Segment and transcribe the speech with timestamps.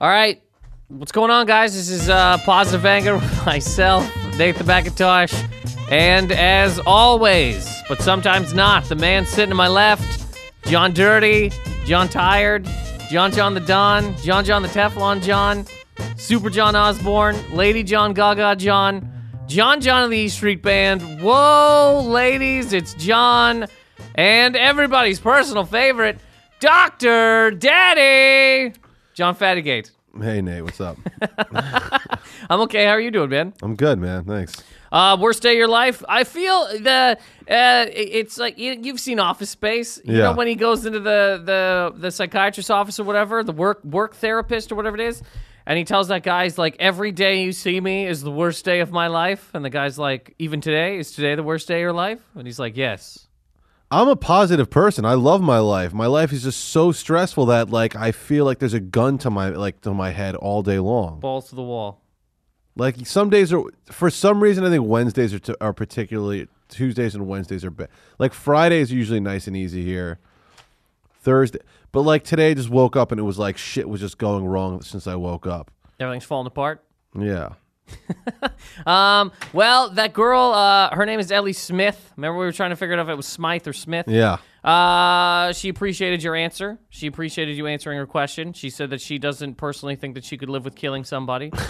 [0.00, 0.42] All right.
[0.88, 1.74] What's going on, guys?
[1.74, 4.02] This is uh, Positive Anger myself,
[4.38, 10.94] Nathan McIntosh, and as always, but sometimes not, the man sitting to my left, John
[10.94, 11.52] Dirty,
[11.84, 12.66] John Tired,
[13.10, 15.66] John John the Don, John John the Teflon John,
[16.16, 19.06] Super John Osborne, Lady John Gaga John,
[19.48, 21.20] John John of the E Street Band.
[21.20, 23.66] Whoa, ladies, it's John,
[24.14, 26.18] and everybody's personal favorite,
[26.58, 27.50] Dr.
[27.50, 28.72] Daddy,
[29.14, 29.90] John Fattygate.
[30.20, 30.96] Hey Nate, what's up?
[32.50, 32.84] I'm okay.
[32.84, 33.52] How are you doing, man?
[33.62, 34.24] I'm good, man.
[34.24, 34.62] Thanks.
[34.90, 36.02] Uh, worst day of your life.
[36.08, 37.16] I feel the
[37.48, 40.00] uh, it's like you, you've seen Office Space.
[40.04, 40.34] You know Yeah.
[40.36, 44.72] when he goes into the the the psychiatrist's office or whatever, the work work therapist
[44.72, 45.22] or whatever it is,
[45.64, 48.64] and he tells that guy, he's like, "Every day you see me is the worst
[48.64, 51.76] day of my life," and the guy's like, "Even today is today the worst day
[51.76, 53.28] of your life?" And he's like, "Yes."
[53.92, 55.04] I'm a positive person.
[55.04, 55.92] I love my life.
[55.92, 59.30] My life is just so stressful that like I feel like there's a gun to
[59.30, 61.18] my like to my head all day long.
[61.20, 62.00] Balls to the wall.
[62.76, 67.16] Like some days are for some reason I think Wednesdays are, t- are particularly Tuesdays
[67.16, 67.88] and Wednesdays are bad.
[68.18, 70.20] Like Fridays are usually nice and easy here.
[71.22, 71.58] Thursday,
[71.92, 74.46] but like today, I just woke up and it was like shit was just going
[74.46, 75.70] wrong since I woke up.
[75.98, 76.82] Everything's falling apart.
[77.18, 77.50] Yeah.
[78.86, 79.32] Um.
[79.52, 80.52] Well, that girl.
[80.52, 82.12] Uh, her name is Ellie Smith.
[82.16, 84.06] Remember we were trying to figure out if it was Smythe or Smith.
[84.08, 84.38] Yeah.
[84.64, 86.78] Uh, she appreciated your answer.
[86.88, 88.52] She appreciated you answering her question.
[88.54, 91.52] She said that she doesn't personally think that she could live with killing somebody.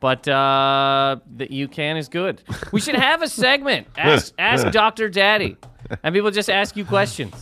[0.00, 2.40] But uh, that you can is good.
[2.70, 3.88] We should have a segment.
[3.96, 5.56] Ask, ask Doctor Daddy,
[6.04, 7.34] and people just ask you questions.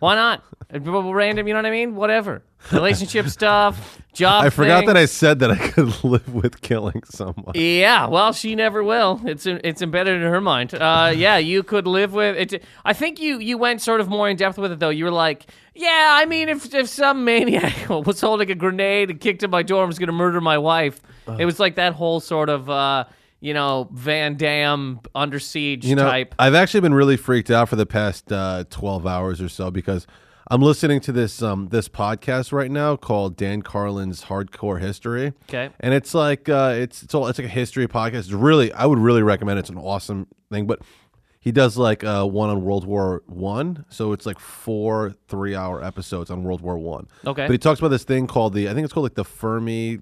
[0.00, 0.42] Why not?
[0.72, 1.94] Random, you know what I mean?
[1.94, 2.42] Whatever.
[2.72, 4.44] Relationship stuff, job.
[4.44, 7.52] I forgot that I said that I could live with killing someone.
[7.54, 9.20] Yeah, well, she never will.
[9.24, 10.74] It's it's embedded in her mind.
[10.74, 12.62] Uh, yeah, you could live with it.
[12.84, 14.90] I think you you went sort of more in depth with it though.
[14.90, 19.20] You were like, yeah, I mean, if if some maniac was holding a grenade and
[19.20, 21.00] kicked in my door and was going to murder my wife,
[21.38, 23.04] it was like that whole sort of uh,
[23.40, 26.34] you know Van Damme under siege you know, type.
[26.38, 30.06] I've actually been really freaked out for the past uh, twelve hours or so because
[30.52, 35.32] I'm listening to this um, this podcast right now called Dan Carlin's Hardcore History.
[35.48, 35.70] Okay.
[35.78, 38.14] and it's like uh, it's it's all it's like a history podcast.
[38.14, 39.58] It's really, I would really recommend.
[39.58, 39.60] it.
[39.60, 40.80] It's an awesome thing, but.
[41.42, 46.30] He does like uh, one on World War One, so it's like four three-hour episodes
[46.30, 47.08] on World War One.
[47.26, 47.46] Okay.
[47.46, 50.00] but he talks about this thing called the I think it's called like the Fermi,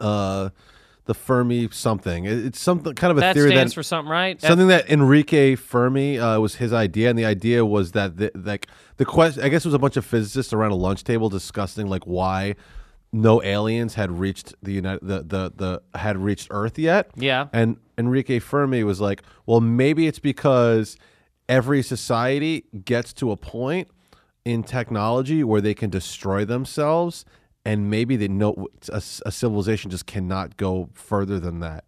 [0.00, 0.48] uh,
[1.06, 2.24] the Fermi something.
[2.24, 3.28] It's something kind of a theory.
[3.28, 4.40] that theory stands that for something, right?
[4.40, 8.68] something that Enrique Fermi uh, was his idea, and the idea was that the, like
[8.96, 9.42] the question.
[9.42, 12.56] I guess it was a bunch of physicists around a lunch table discussing like why
[13.12, 15.52] no aliens had reached the United the the,
[15.92, 17.10] the had reached Earth yet.
[17.16, 17.48] Yeah.
[17.52, 20.96] and Enrique Fermi was like, well, maybe it's because
[21.48, 23.88] every society gets to a point
[24.44, 27.24] in technology where they can destroy themselves.
[27.64, 31.84] And maybe they know a, a civilization just cannot go further than that.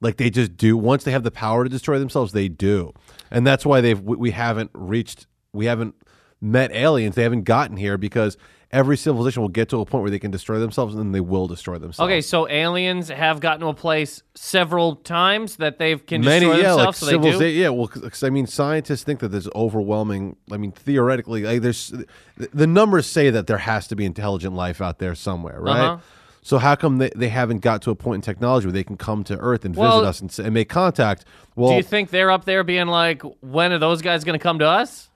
[0.00, 0.76] Like they just do.
[0.76, 2.92] Once they have the power to destroy themselves, they do,
[3.30, 5.96] and that's why they've we, we haven't reached, we haven't
[6.40, 7.16] met aliens.
[7.16, 8.36] They haven't gotten here because
[8.70, 11.20] every civilization will get to a point where they can destroy themselves, and then they
[11.20, 12.08] will destroy themselves.
[12.10, 16.62] Okay, so aliens have gotten to a place several times that they've can Many, destroy
[16.62, 16.98] yeah, like themselves.
[16.98, 17.46] so they do.
[17.46, 20.36] Yeah, well, because I mean, scientists think that there's overwhelming.
[20.52, 21.92] I mean, theoretically, like there's
[22.36, 25.80] the numbers say that there has to be intelligent life out there somewhere, right?
[25.80, 25.98] Uh-huh.
[26.40, 28.96] So how come they, they haven't got to a point in technology where they can
[28.96, 31.24] come to Earth and Well- visit us and, and make contact?
[31.56, 34.42] Well, Do you think they're up there being like, when are those guys going to
[34.42, 35.10] come to us?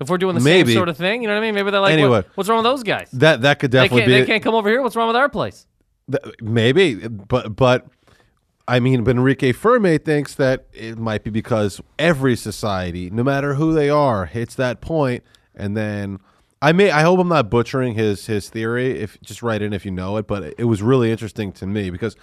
[0.00, 0.70] If we're doing the Maybe.
[0.72, 1.54] same sort of thing, you know what I mean?
[1.54, 2.08] Maybe they're like, Anyway.
[2.08, 3.10] what, what's wrong with those guys?
[3.12, 4.82] that that could They definitely can't, be they can't come over here.
[4.82, 5.66] What's wrong with our place?
[6.10, 7.86] Th- Maybe, but but
[8.66, 13.72] I mean, Enrique Fermi thinks that it might be because every society, no matter who
[13.74, 15.22] they are, hits that point,
[15.54, 16.18] and then
[16.62, 16.90] I may.
[16.90, 18.98] I hope I'm not butchering his his theory.
[19.00, 21.90] If just write in if you know it, but it was really interesting to me
[21.90, 22.16] because.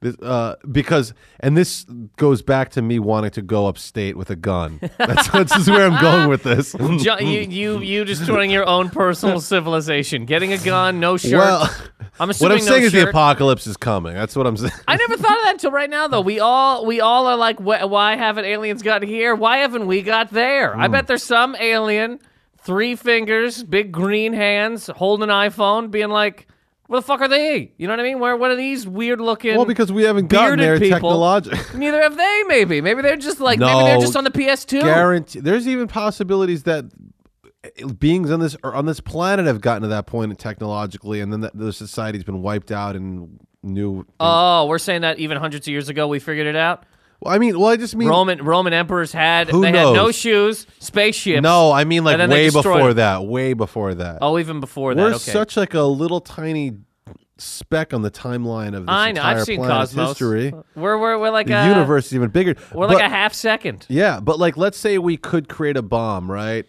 [0.00, 1.86] This, uh, because and this
[2.16, 4.78] goes back to me wanting to go upstate with a gun.
[4.98, 6.72] That's this is where I'm going with this.
[6.98, 10.26] Jo- you, you, you destroying your own personal civilization.
[10.26, 11.38] Getting a gun, no shirt.
[11.38, 11.62] Well,
[12.20, 14.14] I'm what I'm saying no is the apocalypse is coming.
[14.14, 14.72] That's what I'm saying.
[14.86, 16.20] I never thought of that until right now, though.
[16.20, 19.34] We all we all are like, wh- why haven't aliens got here?
[19.34, 20.74] Why haven't we got there?
[20.74, 20.80] Hmm.
[20.80, 22.20] I bet there's some alien,
[22.58, 26.46] three fingers, big green hands, holding an iPhone, being like,
[26.86, 28.18] "Where the fuck are they?" You know what I mean?
[28.18, 29.56] Where what are these weird looking?
[29.56, 31.58] Well, because we haven't gotten there technologically.
[31.78, 32.42] Neither have they.
[32.46, 34.80] Maybe maybe they're just like no, maybe they're just on the PS2.
[34.80, 36.86] guarantee there's even possibilities that
[37.98, 41.40] beings on this or on this planet have gotten to that point technologically and then
[41.40, 45.72] that the society's been wiped out and new oh, we're saying that even hundreds of
[45.72, 46.84] years ago we figured it out.
[47.20, 49.92] Well, I mean well I just mean Roman Roman emperors had Who they had no
[49.94, 50.14] knows?
[50.16, 51.42] shoes, spaceships.
[51.42, 52.94] no I mean like And then they way destroyed before it.
[52.94, 55.00] that way before that Oh, even before that.
[55.02, 55.18] we're okay.
[55.32, 56.72] such like a little tiny
[57.36, 59.20] speck on the timeline of this I know.
[59.20, 60.08] entire I've seen planet's Cosmos.
[60.10, 60.52] history.
[60.76, 62.54] We're we're, we're like The a universe is even bigger.
[62.72, 63.86] We're But- like a half second.
[63.88, 66.64] yeah, but like let's say we could create a bomb, right?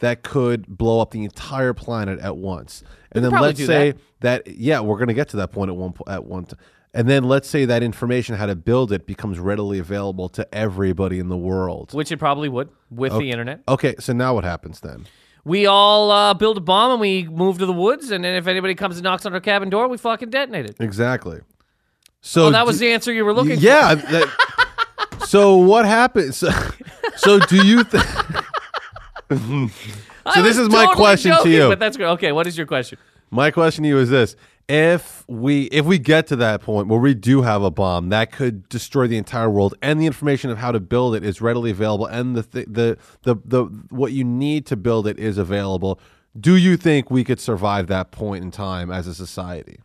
[0.00, 2.82] That could blow up the entire planet at once.
[3.12, 4.46] And then probably let's do say that.
[4.46, 6.58] yeah, we're going to get to that point at one po- at one time.
[6.98, 11.20] And then let's say that information how to build it becomes readily available to everybody
[11.20, 11.94] in the world.
[11.94, 13.60] Which it probably would with the internet.
[13.68, 15.06] Okay, so now what happens then?
[15.44, 18.48] We all uh, build a bomb and we move to the woods, and then if
[18.48, 20.74] anybody comes and knocks on our cabin door, we fucking detonate it.
[20.80, 21.38] Exactly.
[22.20, 23.62] So Oh, that was do- the answer you were looking for.
[23.62, 23.94] yeah.
[23.94, 26.38] that- so what happens?
[26.38, 26.50] So,
[27.16, 28.04] so do you think?
[29.30, 31.68] I so this was is my totally question to you.
[31.68, 32.06] But that's great.
[32.06, 32.98] Okay, what is your question?
[33.30, 34.34] My question to you is this:
[34.68, 38.30] If we if we get to that point where we do have a bomb that
[38.32, 41.70] could destroy the entire world, and the information of how to build it is readily
[41.70, 45.98] available, and the th- the the the what you need to build it is available,
[46.38, 49.80] do you think we could survive that point in time as a society?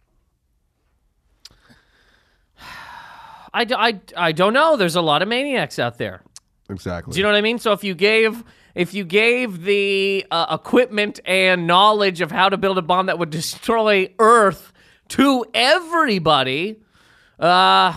[3.53, 4.75] I, I, I don't know.
[4.75, 6.23] There's a lot of maniacs out there.
[6.69, 7.13] Exactly.
[7.13, 7.59] Do you know what I mean?
[7.59, 8.43] So if you gave
[8.75, 13.19] if you gave the uh, equipment and knowledge of how to build a bomb that
[13.19, 14.73] would destroy Earth
[15.09, 16.79] to everybody,
[17.39, 17.95] uh,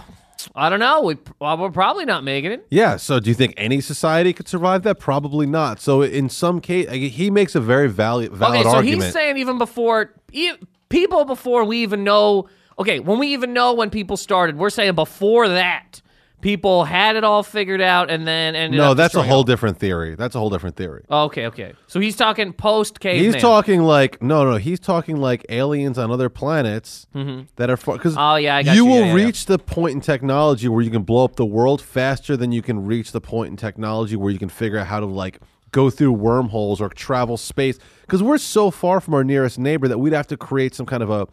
[0.54, 1.02] I don't know.
[1.02, 2.66] We well, we're probably not making it.
[2.70, 2.96] Yeah.
[2.96, 4.98] So, do you think any society could survive that?
[4.98, 5.80] Probably not.
[5.80, 9.04] So, in some case, he makes a very valid valid Okay, so argument.
[9.04, 10.52] he's saying even before e-
[10.88, 12.48] people before we even know.
[12.78, 16.02] Okay, when we even know when people started, we're saying before that
[16.40, 20.14] people had it all figured out and then ended no, that's a whole different theory.
[20.14, 21.04] That's a whole different theory.
[21.10, 21.74] Okay, okay.
[21.86, 23.32] So he's talking post caveman.
[23.32, 24.56] He's talking like no, no.
[24.56, 27.44] He's talking like aliens on other planets mm-hmm.
[27.56, 28.90] that are because Oh, yeah, I got you you.
[28.90, 29.24] will Yeah, yeah, yeah.
[29.24, 32.62] reach the point in technology where you can blow up the world faster than you
[32.62, 35.40] can reach the point in technology where you can figure out how to like
[35.72, 39.98] go through wormholes or travel space because we're so far from our nearest neighbor that
[39.98, 41.26] we'd have to create some kind of a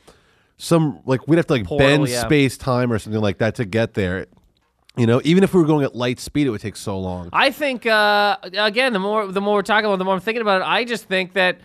[0.57, 2.21] some like we'd have to like Portal, bend yeah.
[2.21, 4.27] space time or something like that to get there.
[4.95, 7.29] You know, even if we were going at light speed, it would take so long.
[7.33, 10.19] I think uh, again, the more the more we're talking about, it, the more I'm
[10.19, 10.67] thinking about it.
[10.67, 11.59] I just think that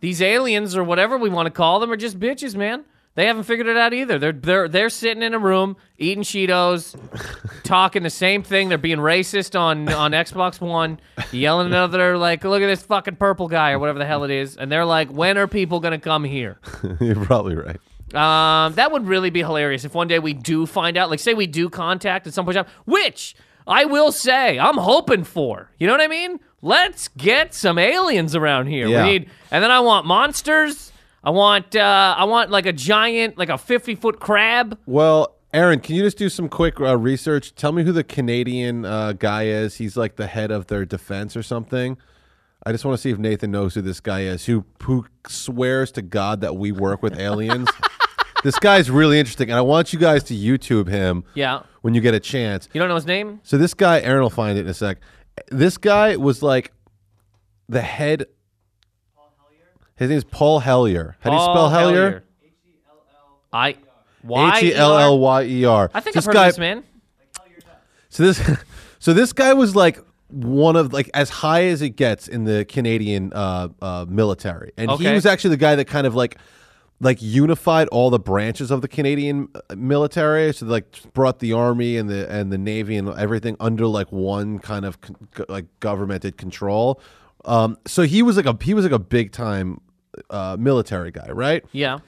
[0.00, 2.84] these aliens or whatever we want to call them are just bitches, man.
[3.14, 4.18] They haven't figured it out either.
[4.18, 6.98] They're they're they're sitting in a room eating Cheetos,
[7.62, 8.68] talking the same thing.
[8.68, 10.98] They're being racist on on Xbox One,
[11.30, 14.30] yelling at another like, "Look at this fucking purple guy" or whatever the hell it
[14.30, 16.58] is, and they're like, "When are people gonna come here?"
[17.00, 17.80] You're probably right.
[18.14, 21.34] Um, that would really be hilarious if one day we do find out, like, say
[21.34, 23.34] we do contact at some point, which
[23.66, 25.70] I will say I'm hoping for.
[25.78, 26.40] You know what I mean?
[26.62, 28.86] Let's get some aliens around here.
[28.86, 29.04] Yeah.
[29.04, 30.92] We need, and then I want monsters.
[31.22, 34.78] I want, uh, I want like a giant, like a 50 foot crab.
[34.86, 37.54] Well, Aaron, can you just do some quick uh, research?
[37.54, 39.76] Tell me who the Canadian uh, guy is.
[39.76, 41.96] He's like the head of their defense or something.
[42.66, 44.46] I just want to see if Nathan knows who this guy is.
[44.46, 47.68] Who who swears to God that we work with aliens?
[48.44, 51.62] this guy's really interesting, and I want you guys to YouTube him Yeah.
[51.80, 52.68] when you get a chance.
[52.72, 53.40] You don't know his name?
[53.42, 54.98] So this guy, Aaron will find it in a sec.
[55.50, 56.70] This guy was like
[57.68, 58.26] the head.
[59.96, 61.16] His name is Paul Hellyer.
[61.20, 62.24] How do you spell Hellyer?
[63.52, 63.76] I.
[64.26, 65.90] H e l l y e r.
[65.92, 66.84] I think this I've heard guy, of this man.
[68.08, 68.58] So this,
[68.98, 69.98] so this guy was like
[70.28, 74.90] one of like as high as it gets in the Canadian uh, uh, military, and
[74.92, 76.38] he was actually the guy that kind of like
[77.04, 80.52] like unified all the branches of the Canadian uh, military.
[80.52, 84.58] So like brought the army and the and the navy and everything under like one
[84.58, 85.16] kind of con-
[85.48, 87.00] like governmented control.
[87.44, 89.80] Um, so he was like a he was like a big time
[90.30, 91.64] uh, military guy, right?
[91.72, 91.98] Yeah.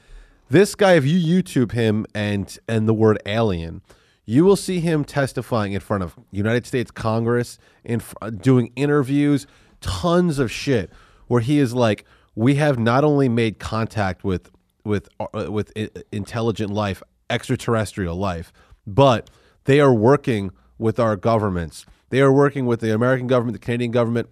[0.49, 3.83] This guy, if you YouTube him and and the word alien,
[4.25, 9.47] you will see him testifying in front of United States Congress, in fr- doing interviews,
[9.81, 10.91] tons of shit,
[11.27, 14.51] where he is like, we have not only made contact with
[14.87, 15.73] with uh, with
[16.13, 18.53] intelligent life, extraterrestrial life,
[18.87, 19.29] but
[19.65, 21.85] they are working with our governments.
[22.11, 24.29] They are working with the American government, the Canadian government,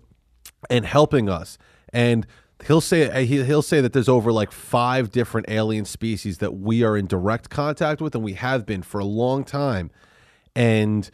[0.70, 1.58] and helping us.
[1.92, 2.26] And
[2.66, 6.82] he'll say uh, he'll say that there's over like five different alien species that we
[6.82, 9.90] are in direct contact with, and we have been for a long time.
[10.56, 11.10] And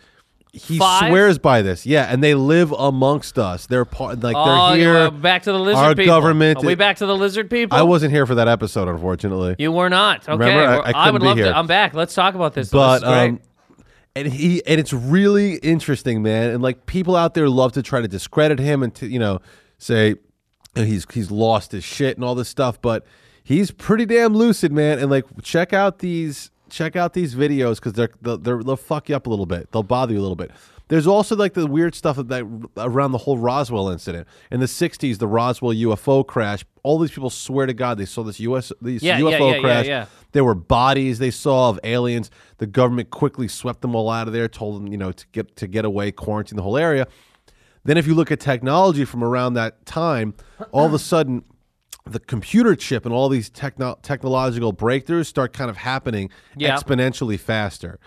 [0.52, 1.09] he Five?
[1.11, 2.04] swears by this, yeah.
[2.12, 3.66] And they live amongst us.
[3.66, 5.11] They're part like Oh, they're here.
[5.11, 6.07] back to the lizard Our people.
[6.07, 7.78] government- Are we back to the lizard people?
[7.78, 9.54] I wasn't here for that episode, unfortunately.
[9.59, 10.28] You were not.
[10.28, 10.33] Okay.
[10.33, 10.83] Remember?
[10.85, 11.47] I- I couldn't would be love here.
[11.47, 11.57] to.
[11.57, 11.95] I'm back.
[11.95, 12.71] Let's talk about this.
[12.71, 13.40] but this um
[14.16, 18.00] and he and it's really interesting man and like people out there love to try
[18.00, 19.38] to discredit him and to you know
[19.78, 20.16] say
[20.76, 23.07] "Oh, he's he's lost his shit and all this stuff but
[23.45, 27.92] he's pretty damn lucid man and like check out these check out these videos because
[27.94, 29.70] they're, they'll, they're they'll fuck you up a little bit.
[29.72, 30.50] They'll bother you a little bit.
[30.88, 32.44] There's also like the weird stuff that, that
[32.76, 36.64] around the whole Roswell incident in the '60s, the Roswell UFO crash.
[36.82, 39.54] All these people swear to God they saw this US this Yeah, yeah, UFO yeah,
[39.54, 39.86] yeah, crash.
[39.86, 40.06] yeah.
[40.32, 42.30] There were bodies they saw of aliens.
[42.58, 45.54] The government quickly swept them all out of there, told them you know to get
[45.56, 47.06] to get away, quarantine the whole area.
[47.84, 50.34] Then, if you look at technology from around that time,
[50.72, 51.44] all of a sudden,
[52.07, 56.76] the computer chip and all these techno- technological breakthroughs start kind of happening Yeah.
[56.76, 57.99] exponentially faster.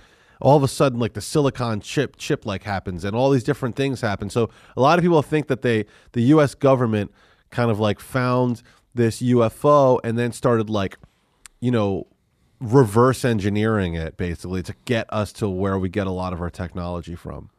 [0.42, 3.76] All of a sudden, like the silicon chip chip like happens, and all these different
[3.76, 4.30] things happen.
[4.30, 6.54] So a lot of people think that they the U.S.
[6.56, 7.12] government
[7.50, 8.62] kind of like found
[8.96, 10.98] this UFO and then started like,
[11.62, 12.08] you know,
[12.60, 16.50] reverse engineering it basically to get us to where we get a lot of our
[16.50, 17.50] technology from.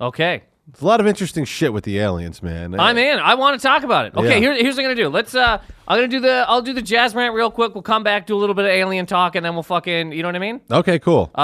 [0.00, 0.44] Okay.
[0.66, 2.78] There's a lot of interesting shit with the aliens, man.
[2.78, 3.18] I'm in.
[3.18, 4.14] I want to talk about it.
[4.14, 4.38] Okay, Yeah.
[4.38, 5.08] here, here's what I'm gonna do.
[5.08, 5.34] Let's.
[5.34, 6.44] uh I'm gonna do the.
[6.48, 7.74] I'll do the jazz rant real quick.
[7.74, 10.12] We'll come back, do a little bit of alien talk, and then we'll fucking.
[10.12, 10.60] You know what I mean?
[10.70, 11.30] Okay, cool.
[11.36, 11.40] Uh,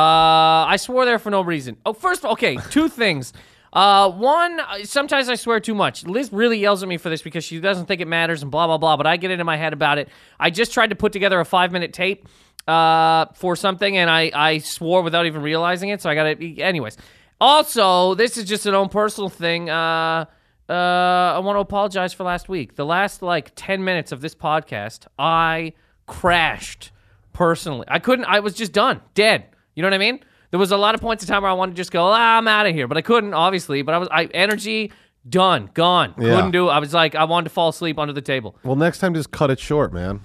[0.66, 1.76] I swore there for no reason.
[1.84, 3.32] Oh, first, okay, two things.
[3.72, 6.06] Uh, one, uh, sometimes I swear too much.
[6.06, 8.66] Liz really yells at me for this because she doesn't think it matters and blah
[8.68, 8.96] blah blah.
[8.96, 10.08] But I get into my head about it.
[10.38, 12.26] I just tried to put together a five minute tape,
[12.68, 16.00] uh, for something, and I I swore without even realizing it.
[16.00, 16.60] So I got to.
[16.60, 16.96] Anyways,
[17.40, 19.71] also, this is just an own personal thing.
[19.71, 20.26] Uh.
[20.71, 22.75] Uh, I want to apologize for last week.
[22.76, 25.73] The last like 10 minutes of this podcast, I
[26.07, 26.92] crashed
[27.33, 27.87] personally.
[27.88, 29.47] I couldn't, I was just done, dead.
[29.75, 30.21] You know what I mean?
[30.50, 32.37] There was a lot of points in time where I wanted to just go, ah,
[32.37, 33.80] I'm out of here, but I couldn't, obviously.
[33.80, 34.92] But I was, I energy
[35.26, 36.14] done, gone.
[36.18, 36.35] Yeah.
[36.35, 36.68] Couldn't do.
[36.68, 38.54] I was like, I wanted to fall asleep under the table.
[38.62, 40.21] well, next time just cut it short, man.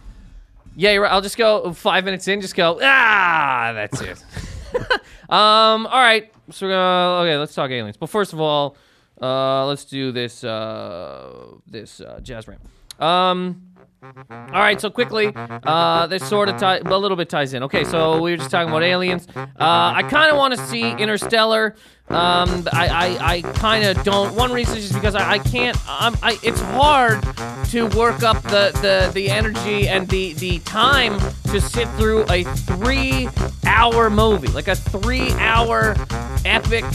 [0.75, 1.11] Yeah, you're right.
[1.13, 4.21] I'll just go five minutes in, just go, ah, that's it.
[5.29, 6.31] um, all right.
[6.51, 7.97] So we're gonna, okay, let's talk aliens.
[7.97, 8.75] But first of all,
[9.21, 12.61] uh, let's do this, uh, this, uh, jazz rant.
[12.99, 13.61] Um,
[14.29, 17.63] all right, so quickly, uh, this sort of tie, a little bit ties in.
[17.63, 19.27] Okay, so we were just talking about aliens.
[19.35, 21.75] Uh, I kind of want to see Interstellar.
[22.09, 24.35] Um, I, I, I kind of don't.
[24.35, 25.75] One reason is just because I, I can't.
[25.89, 27.23] Um, I, it's hard
[27.69, 31.17] to work up the, the, the energy and the, the time
[31.51, 35.95] to sit through a three-hour movie, like a three-hour
[36.45, 36.85] epic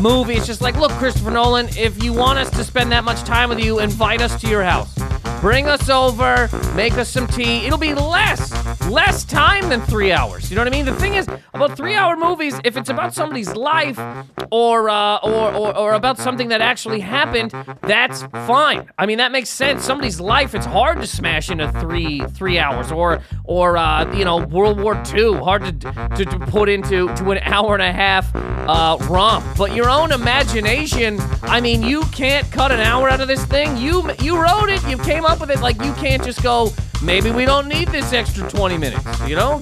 [0.00, 0.34] movie.
[0.34, 3.50] It's just like, look, Christopher Nolan, if you want us to spend that much time
[3.50, 4.92] with you, invite us to your house.
[5.40, 7.66] Bring us over, make us some tea.
[7.66, 8.50] It'll be less,
[8.88, 10.50] less time than three hours.
[10.50, 10.86] You know what I mean?
[10.86, 14.00] The thing is, about three-hour movies, if it's about somebody's life
[14.50, 17.52] or, uh, or, or, or about something that actually happened,
[17.82, 18.90] that's fine.
[18.98, 19.84] I mean, that makes sense.
[19.84, 24.38] Somebody's life, it's hard to smash into three three hours, or or uh, you know,
[24.38, 25.72] World War II, hard to,
[26.16, 29.44] to, to put into to an hour and a half uh, romp.
[29.56, 33.76] But your own imagination, I mean, you can't cut an hour out of this thing.
[33.76, 35.60] You you wrote it, you came up with it.
[35.60, 36.72] Like you can't just go.
[37.04, 39.04] Maybe we don't need this extra 20 minutes.
[39.28, 39.60] You know,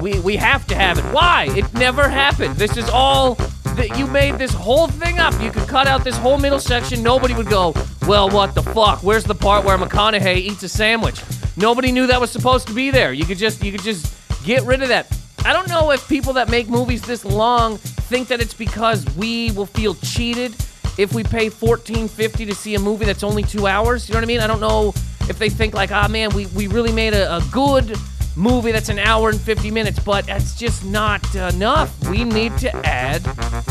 [0.00, 1.04] we we have to have it.
[1.04, 1.46] Why?
[1.50, 2.56] It never happened.
[2.56, 3.36] This is all
[3.76, 5.40] that you made this whole thing up.
[5.40, 7.00] You could cut out this whole middle section.
[7.00, 7.74] Nobody would go,
[8.08, 9.04] well, what the fuck?
[9.04, 11.22] Where's the part where McConaughey eats a sandwich?
[11.56, 13.12] Nobody knew that was supposed to be there.
[13.12, 14.12] You could just you could just
[14.44, 15.16] get rid of that.
[15.44, 19.52] I don't know if people that make movies this long think that it's because we
[19.52, 20.54] will feel cheated
[20.98, 24.08] if we pay fourteen fifty to see a movie that's only two hours.
[24.08, 24.40] You know what I mean?
[24.40, 24.92] I don't know
[25.28, 27.96] if they think like, ah man, we, we really made a, a good
[28.36, 31.92] movie that's an hour and 50 minutes, but that's just not enough.
[32.08, 33.24] We need to add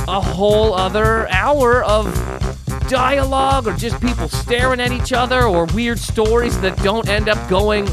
[0.07, 2.07] a whole other hour of
[2.87, 7.49] dialogue or just people staring at each other or weird stories that don't end up
[7.49, 7.85] going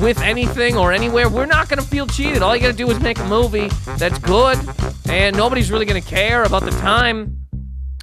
[0.00, 1.28] with anything or anywhere.
[1.28, 2.42] We're not going to feel cheated.
[2.42, 4.58] All you got to do is make a movie that's good
[5.08, 7.37] and nobody's really going to care about the time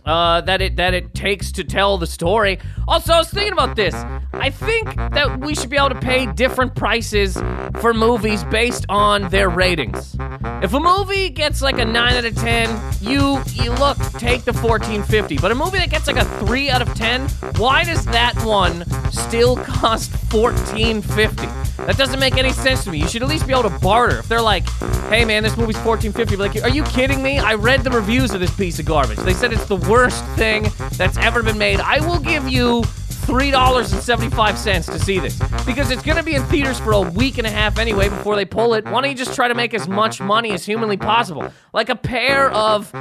[0.06, 2.60] uh, that it that it takes to tell the story.
[2.88, 3.96] Also, I was thinking about this.
[4.34, 7.38] I think that we should be able to pay different prices
[7.80, 10.16] for movies based on their ratings.
[10.62, 12.70] If a movie gets like a nine out of ten,
[13.02, 15.38] you you look take the fourteen fifty.
[15.38, 18.86] But a movie that gets like a three out of ten, why does that one
[19.12, 21.48] still cost fourteen fifty?
[21.86, 23.00] That doesn't make any sense to me.
[23.00, 24.20] You should at least be able to barter.
[24.20, 24.68] If they're like,
[25.10, 27.40] "Hey man, this movie's fourteen fifty, like, are you kidding me?
[27.40, 29.18] I read the reviews of this piece of garbage.
[29.20, 29.95] They said it's the worst
[30.36, 31.80] thing that's ever been made.
[31.80, 32.84] I will give you
[33.26, 37.48] $3.75 to see this because it's going to be in theaters for a week and
[37.48, 38.86] a half anyway before they pull it.
[38.86, 41.52] Why don't you just try to make as much money as humanly possible?
[41.74, 42.92] Like a pair of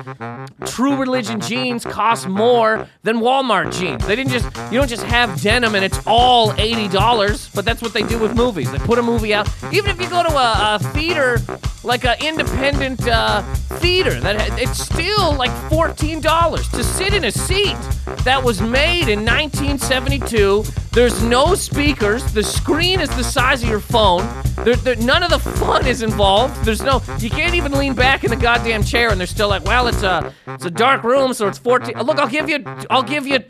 [0.66, 4.06] true religion jeans cost more than Walmart jeans.
[4.06, 7.92] They didn't just, you don't just have denim and it's all $80, but that's what
[7.92, 8.72] they do with movies.
[8.72, 9.48] They put a movie out.
[9.72, 11.38] Even if you go to a, a theater
[11.82, 13.42] like an independent uh,
[13.84, 17.76] theater that it's still like fourteen dollars to sit in a seat
[18.24, 20.64] that was made in 1972.
[20.92, 22.24] There's no speakers.
[22.32, 24.26] The screen is the size of your phone.
[24.64, 26.64] There, there, none of the fun is involved.
[26.64, 27.02] There's no.
[27.18, 30.02] You can't even lean back in the goddamn chair, and they're still like, well, it's
[30.02, 31.98] a it's a dark room, so it's 14.
[31.98, 33.40] Look, I'll give you I'll give you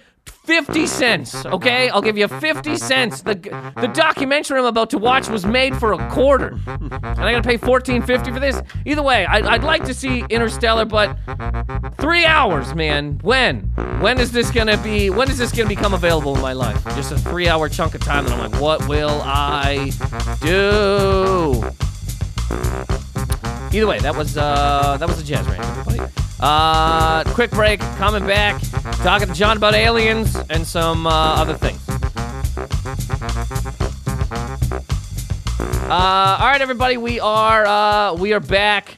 [0.44, 1.88] 50 cents, okay?
[1.88, 3.22] I'll give you 50 cents.
[3.22, 3.34] The
[3.76, 6.58] the documentary I'm about to watch was made for a quarter.
[6.66, 8.60] And I gotta pay 14.50 for this?
[8.84, 11.16] Either way, I, I'd like to see Interstellar, but
[11.98, 13.18] three hours, man.
[13.22, 13.60] When?
[14.00, 16.84] When is this gonna be, when is this gonna become available in my life?
[16.94, 19.90] Just a three hour chunk of time that I'm like, what will I
[20.42, 21.62] do?
[23.74, 25.64] Either way, that was uh that was a jazz rant.
[26.38, 27.80] Uh, quick break.
[27.80, 28.62] Coming back,
[29.02, 31.80] talking to John about aliens and some uh, other things.
[35.88, 38.96] Uh, all right, everybody, we are uh, we are back.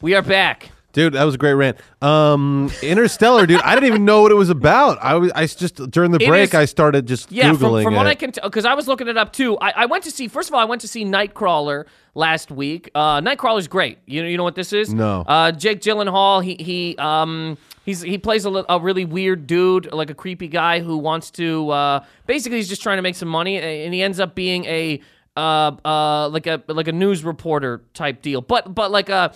[0.00, 0.70] We are back.
[0.94, 1.76] Dude, that was a great rant.
[2.00, 3.60] Um, Interstellar, dude.
[3.60, 4.98] I didn't even know what it was about.
[5.02, 7.94] I was, I just during the break, is- I started just Yeah, from, googling from
[7.94, 7.96] it.
[7.98, 9.58] what I can tell, because I was looking it up too.
[9.58, 10.28] I, I went to see.
[10.28, 12.90] First of all, I went to see Nightcrawler last week.
[12.94, 13.98] Uh, Nightcrawler's great.
[14.06, 14.92] You know, you know what this is?
[14.94, 15.24] No.
[15.26, 16.42] Uh, Jake Gyllenhaal.
[16.42, 20.80] He he um he's he plays a, a really weird dude, like a creepy guy
[20.80, 21.68] who wants to.
[21.68, 25.00] Uh, basically, he's just trying to make some money, and he ends up being a
[25.36, 29.34] uh uh like a like a news reporter type deal, but but like a.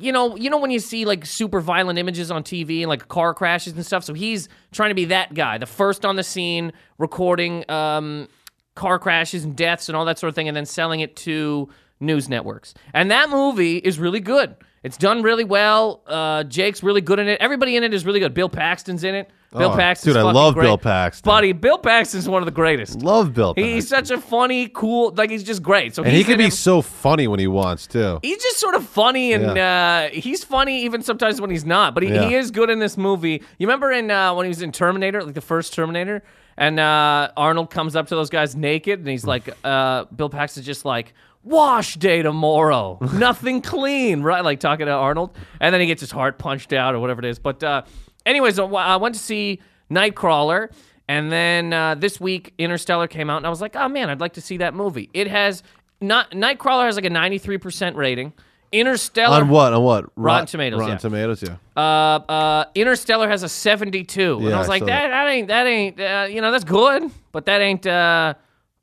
[0.00, 3.08] You know, you know when you see like super violent images on TV and like
[3.08, 4.04] car crashes and stuff.
[4.04, 8.28] So he's trying to be that guy, the first on the scene, recording um,
[8.74, 11.68] car crashes and deaths and all that sort of thing, and then selling it to
[12.00, 12.74] news networks.
[12.94, 14.54] And that movie is really good.
[14.82, 16.02] It's done really well.
[16.06, 17.40] Uh, Jake's really good in it.
[17.40, 18.34] Everybody in it is really good.
[18.34, 19.30] Bill Paxton's in it.
[19.50, 20.64] Bill Oh, Paxton's dude, I love great.
[20.66, 21.24] Bill Paxton.
[21.26, 21.52] buddy.
[21.52, 23.02] Bill Paxton's one of the greatest.
[23.02, 23.54] Love Bill.
[23.54, 23.74] Paxton.
[23.74, 25.94] He's such a funny, cool, like he's just great.
[25.94, 28.18] So and he can be so funny when he wants to.
[28.22, 32.02] he's just sort of funny and uh, he's funny even sometimes when he's not but
[32.02, 32.28] he, Yeah.
[32.28, 35.22] he is good in this movie you remember in uh, when he was in terminator
[35.22, 36.22] like the first terminator
[36.58, 40.66] and uh, arnold comes up to those guys naked and he's like uh, bill paxton's
[40.66, 41.14] just like
[41.44, 45.30] wash day tomorrow nothing clean right like talking to arnold
[45.60, 47.82] and then he gets his heart punched out or whatever it is but uh,
[48.28, 49.60] anyways I I went to see
[49.90, 50.70] nightcrawler
[51.08, 54.20] and then uh, this week interstellar came out and i was like oh man i'd
[54.20, 55.62] like to see that movie it has
[56.00, 58.32] not Nightcrawler has like a 93% rating.
[58.70, 59.72] Interstellar On what?
[59.72, 60.04] On what?
[60.14, 60.98] Rotten Rot- Tomatoes, Rotten yeah.
[60.98, 61.42] Tomatoes.
[61.42, 61.56] Yeah.
[61.76, 64.38] uh, uh, Interstellar has a 72.
[64.38, 65.08] and I was like, that, that.
[65.08, 68.34] that ain't, that ain't, uh, you know, that's good, but that ain't, uh, uh,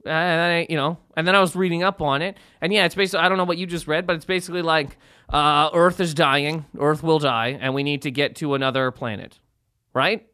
[0.04, 0.98] that ain't, you know.
[1.16, 3.44] And then I was reading up on it, and yeah, it's basically, I don't know
[3.44, 4.98] what you just read, but it's basically like,
[5.36, 9.40] uh, Earth is dying, Earth will die, and we need to get to another planet,
[9.94, 10.26] right?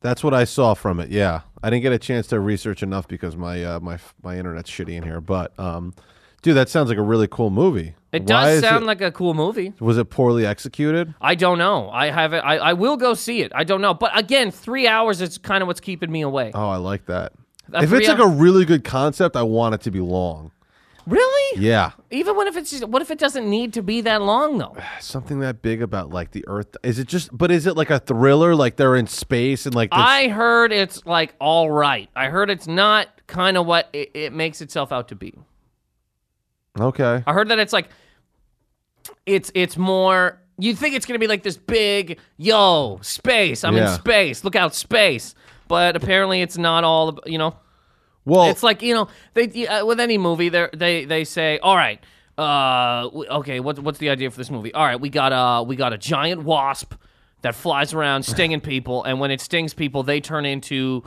[0.00, 1.10] That's what I saw from it.
[1.10, 4.70] Yeah, I didn't get a chance to research enough because my uh, my my internet's
[4.70, 5.20] shitty in here.
[5.20, 5.94] But um,
[6.42, 7.94] dude, that sounds like a really cool movie.
[8.12, 9.72] It Why does is sound it- like a cool movie.
[9.80, 11.14] Was it poorly executed?
[11.20, 11.90] I don't know.
[11.90, 12.40] I haven't.
[12.40, 13.50] I, I will go see it.
[13.54, 13.94] I don't know.
[13.94, 16.52] But again, three hours is kind of what's keeping me away.
[16.54, 17.32] Oh, I like that.
[17.72, 20.52] A if it's like a really good concept, I want it to be long.
[21.06, 21.60] Really?
[21.62, 24.58] Yeah, Even what if it's just, what if it doesn't need to be that long
[24.58, 24.76] though?
[25.00, 26.76] something that big about like the Earth.
[26.82, 27.28] Is it just?
[27.36, 28.56] But is it like a thriller?
[28.56, 32.10] Like they're in space and like this- I heard it's like all right.
[32.16, 35.34] I heard it's not kind of what it, it makes itself out to be.
[36.78, 37.22] okay.
[37.26, 37.88] I heard that it's like
[39.24, 40.40] it's it's more.
[40.58, 43.62] You think it's gonna be like this big yo space?
[43.62, 44.42] I'm in space.
[44.42, 45.34] Look out, space.
[45.68, 47.08] But apparently, it's not all.
[47.08, 47.56] ab- You know,
[48.26, 51.76] Well, it's like you know they uh, with any movie they they they say all
[51.76, 52.02] right
[52.36, 54.74] uh okay what, what's the idea for this movie?
[54.74, 56.94] All right we got a we got a giant wasp
[57.42, 61.02] that flies around stinging people and when it stings people they turn into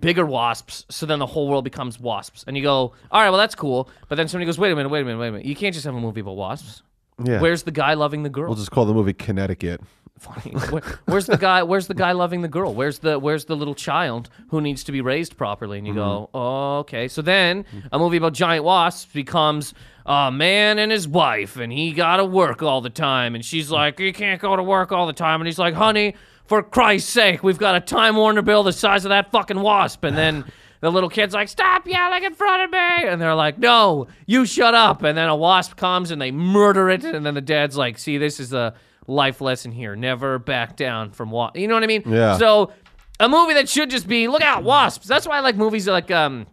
[0.00, 2.44] bigger wasps so then the whole world becomes wasps.
[2.46, 3.88] And you go all right well that's cool.
[4.08, 5.46] But then somebody goes wait a minute wait a minute wait a minute.
[5.46, 6.82] You can't just have a movie about wasps.
[7.24, 7.40] Yeah.
[7.40, 8.48] where's the guy loving the girl?
[8.48, 9.80] We'll just call the movie Connecticut.
[10.18, 10.52] Funny.
[10.52, 11.62] Where, where's the guy?
[11.62, 12.74] Where's the guy loving the girl?
[12.74, 15.78] Where's the Where's the little child who needs to be raised properly?
[15.78, 16.36] And you go, mm-hmm.
[16.36, 17.08] oh, okay.
[17.08, 19.74] So then a movie about giant wasps becomes
[20.06, 23.70] a man and his wife, and he got to work all the time, and she's
[23.70, 27.10] like, you can't go to work all the time, and he's like, honey, for Christ's
[27.10, 30.44] sake, we've got a Time Warner bill the size of that fucking wasp, and then.
[30.80, 33.08] The little kid's like, stop yelling in front of me.
[33.08, 35.02] And they're like, no, you shut up.
[35.02, 37.04] And then a wasp comes and they murder it.
[37.04, 38.74] And then the dad's like, see, this is a
[39.06, 39.96] life lesson here.
[39.96, 41.58] Never back down from wasps.
[41.58, 42.02] You know what I mean?
[42.06, 42.36] Yeah.
[42.38, 42.72] So
[43.20, 45.06] a movie that should just be, look out, wasps.
[45.06, 46.46] That's why I like movies like um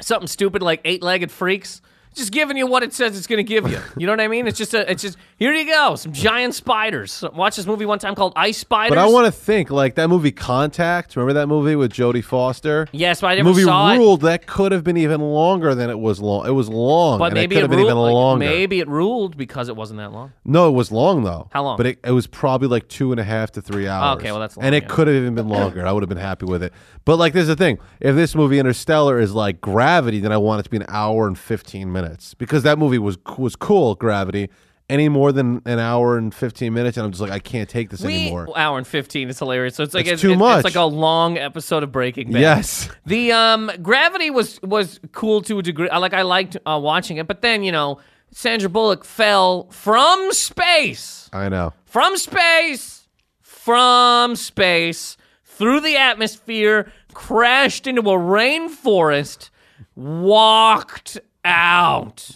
[0.00, 1.80] something stupid like Eight Legged Freaks.
[2.14, 3.80] Just giving you what it says it's going to give you.
[3.96, 4.46] You know what I mean?
[4.46, 7.24] It's just a, it's just here you go, some giant spiders.
[7.34, 8.90] Watch this movie one time called Ice Spiders.
[8.90, 11.16] But I want to think like that movie Contact.
[11.16, 12.86] Remember that movie with Jodie Foster?
[12.92, 13.98] Yes, but I never movie saw it.
[13.98, 14.20] ruled.
[14.22, 16.46] That could have been even longer than it was long.
[16.46, 17.90] It was long, But and maybe it could it have been ruled.
[17.90, 18.44] even like, longer.
[18.44, 20.32] maybe it ruled because it wasn't that long.
[20.44, 21.48] No, it was long though.
[21.52, 21.76] How long?
[21.76, 24.18] But it, it was probably like two and a half to three hours.
[24.18, 24.88] Okay, well, that's long, and it yeah.
[24.88, 25.86] could have even been longer.
[25.86, 26.72] I would have been happy with it.
[27.04, 30.60] But like, there's the thing: if this movie Interstellar is like Gravity, then I want
[30.60, 32.01] it to be an hour and fifteen minutes
[32.38, 33.94] because that movie was was cool.
[33.94, 34.48] Gravity.
[34.88, 37.88] Any more than an hour and fifteen minutes, and I'm just like, I can't take
[37.88, 38.48] this We anymore.
[38.58, 39.76] hour and fifteen is hilarious.
[39.76, 40.58] So it's like It's it's, too much.
[40.58, 42.40] It's like a long episode of Breaking Bad.
[42.40, 42.90] Yes.
[43.06, 45.88] The um Gravity was was cool to a degree.
[45.88, 48.00] I like I liked uh, watching it, but then you know
[48.32, 51.72] Sandra Bullock fell from space, I know.
[51.86, 53.06] from space,
[53.40, 59.48] from space through the atmosphere, crashed into a rainforest,
[59.94, 62.28] walked out.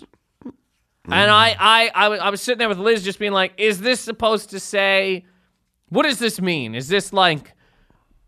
[0.45, 4.01] And I, I, I, I was sitting there with Liz, just being like, "Is this
[4.01, 5.25] supposed to say?
[5.89, 6.75] What does this mean?
[6.75, 7.53] Is this like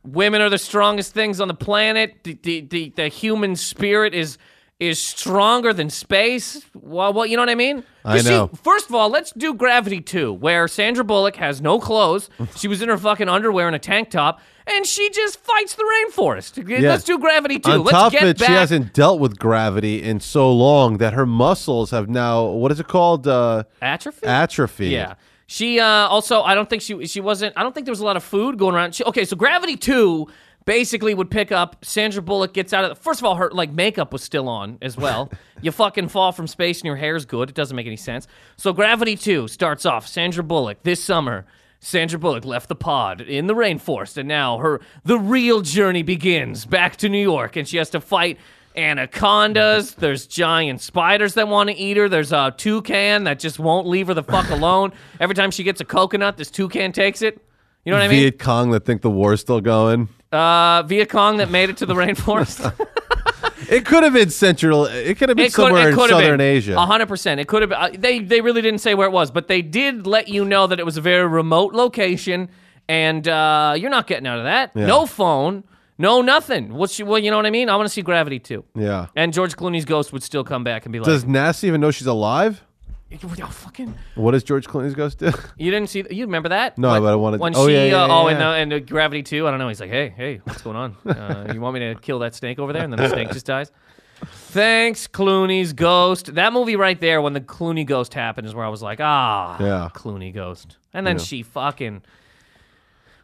[0.04, 2.18] women are the strongest things on the planet?
[2.22, 4.38] The, the, the, the human spirit is
[4.78, 6.64] is stronger than space?
[6.72, 7.82] Well, well, you know what I mean?
[8.04, 8.48] I know.
[8.62, 12.30] first of all, let's do Gravity 2, where Sandra Bullock has no clothes.
[12.56, 15.82] she was in her fucking underwear and a tank top, and she just fights the
[15.82, 16.82] rainforest.
[16.82, 17.70] Let's do Gravity 2.
[17.70, 18.48] On let's top get of it, back.
[18.48, 22.80] she hasn't dealt with gravity in so long that her muscles have now what is
[22.80, 23.26] it called?
[23.26, 24.26] Uh, atrophy.
[24.26, 24.88] atrophy.
[24.88, 25.14] Yeah.
[25.46, 27.54] She uh, also, I don't think she she wasn't.
[27.56, 28.94] I don't think there was a lot of food going around.
[28.94, 30.28] She, okay, so Gravity Two
[30.66, 31.82] basically would pick up.
[31.82, 32.90] Sandra Bullock gets out of.
[32.90, 35.32] The, first of all, her like makeup was still on as well.
[35.62, 37.48] you fucking fall from space and your hair's good.
[37.48, 38.28] It doesn't make any sense.
[38.58, 40.06] So Gravity Two starts off.
[40.06, 41.46] Sandra Bullock this summer.
[41.80, 46.64] Sandra Bullock left the pod in the rainforest, and now her the real journey begins
[46.66, 48.38] back to New York, and she has to fight
[48.76, 49.94] anacondas.
[49.94, 52.08] There's giant spiders that want to eat her.
[52.08, 54.92] There's a toucan that just won't leave her the fuck alone.
[55.20, 57.42] Every time she gets a coconut, this toucan takes it.
[57.84, 58.20] You know what I mean?
[58.20, 60.08] Viet Cong that think the war's still going.
[60.30, 62.72] Uh, Viet Cong that made it to the rainforest.
[63.68, 64.84] It could have been central.
[64.86, 66.40] It could have been it could, somewhere it in could southern been.
[66.40, 66.78] Asia.
[66.78, 67.40] hundred percent.
[67.40, 67.70] It could have.
[67.70, 70.44] Been, uh, they they really didn't say where it was, but they did let you
[70.44, 72.48] know that it was a very remote location,
[72.88, 74.72] and uh, you're not getting out of that.
[74.74, 74.86] Yeah.
[74.86, 75.64] No phone,
[75.98, 76.74] no nothing.
[76.74, 77.68] What's she, well, you know what I mean?
[77.68, 78.64] I want to see Gravity too.
[78.74, 79.06] Yeah.
[79.16, 81.90] And George Clooney's ghost would still come back and be like, Does NASA even know
[81.90, 82.62] she's alive?
[83.12, 85.32] "Oh, fucking." What does George Clooney's ghost do?
[85.56, 86.04] You didn't see?
[86.10, 86.78] You remember that?
[86.78, 88.38] No, when, but I wanted- When oh, she, yeah, yeah, uh, yeah, oh, yeah.
[88.38, 89.68] the, in the Gravity Two, I don't know.
[89.68, 90.96] He's like, hey, hey, what's going on?
[91.06, 92.82] Uh, you want me to kill that snake over there?
[92.82, 93.70] And then the snake just dies.
[94.24, 96.34] Thanks, Clooney's ghost.
[96.34, 99.56] That movie right there, when the Clooney ghost happened, is where I was like, ah,
[99.60, 99.88] Yeah.
[99.94, 100.76] Clooney ghost.
[100.92, 102.02] And then she fucking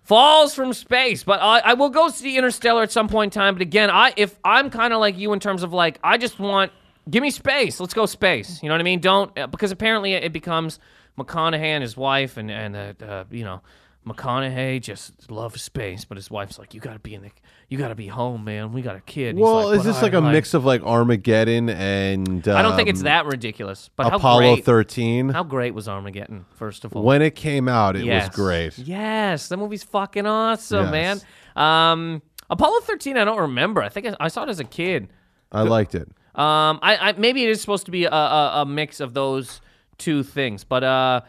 [0.03, 1.25] falls from space.
[1.25, 3.55] But I, I will go see Interstellar at some point in time.
[3.55, 6.39] But again, I if I'm kind of like you in terms of like, I just
[6.39, 6.71] want
[7.09, 7.81] give me space.
[7.81, 8.63] Let's go space.
[8.63, 9.01] You know what I mean?
[9.01, 10.79] Don't uh, because apparently it becomes
[11.19, 13.61] McConaughey and his wife and and uh, uh, you know.
[14.07, 17.31] McConaughey just loves space, but his wife's like, "You gotta be in the,
[17.71, 18.73] you gotta be home, man.
[18.75, 20.83] We got a kid." And well, like, is this I like a mix of like
[20.83, 25.31] Armageddon and um, I don't think it's that ridiculous, but how Apollo 13?
[25.31, 26.45] how great was Armageddon?
[26.57, 28.29] First of all, when it came out, it Yes.
[28.29, 28.77] was great.
[28.77, 31.23] Yes, the movie's fucking awesome, man.
[31.57, 33.81] Um, Apollo 13, I don't remember.
[33.83, 35.09] I think I, I saw it as a kid.
[35.51, 36.11] I liked it.
[36.35, 39.61] Um, I, I maybe it is supposed to be a, a, a mix of those
[39.99, 41.21] two things, but uh,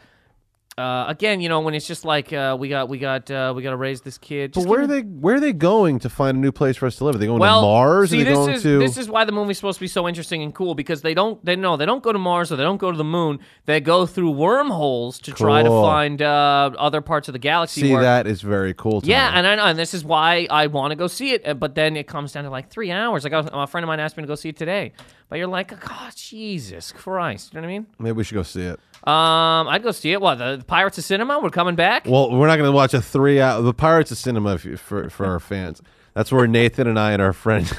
[0.77, 3.63] uh, again, you know, when it's just like uh, we got we got uh, we
[3.63, 4.51] got to raise this kid.
[4.51, 5.01] But where are they?
[5.01, 7.15] Where are they going to find a new place for us to live?
[7.15, 8.09] Are they going well, to Mars?
[8.09, 8.79] See, are they this is to?
[8.79, 11.43] this is why the movie's supposed to be so interesting and cool because they don't
[11.45, 13.39] they no they don't go to Mars or they don't go to the moon.
[13.63, 17.79] They go through wormholes to try to find uh, other parts of the galaxy.
[17.79, 18.99] See, where, that is very cool.
[19.05, 19.37] Yeah, me.
[19.37, 21.47] and I know, and this is why I want to go see it.
[21.47, 23.23] uh, But then it comes down to like three hours.
[23.23, 24.91] Like I a friend of mine asked me to go see it today,
[25.29, 27.87] but you're like, oh, Jesus Christ, you know what I mean?
[27.97, 28.77] maybe we should go see it.
[29.03, 30.21] Um, I'd go see it.
[30.21, 31.39] What the, the Pirates of Cinema?
[31.39, 32.05] We're coming back.
[32.07, 33.61] Well, we're not going to watch a three hour.
[33.61, 35.81] The Pirates of Cinema if you- for for our fans.
[36.13, 37.71] That's where Nathan and I and our friend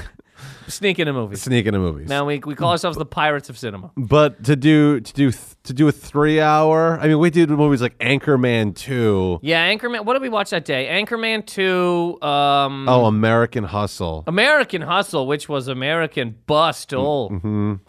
[0.67, 1.35] Sneak in a movie.
[1.37, 2.07] sneak into movies.
[2.09, 3.91] Now we we call ourselves the Pirates of Cinema.
[3.97, 6.99] But to do to do th- to do a three hour.
[6.99, 9.39] I mean, we did movies like Anchorman two.
[9.41, 10.03] Yeah, Anchorman.
[10.05, 10.87] What did we watch that day?
[10.87, 12.17] Anchorman two.
[12.21, 14.23] Um, Oh, American Hustle.
[14.27, 16.93] American Hustle, which was American Bust.
[16.93, 17.29] Oh,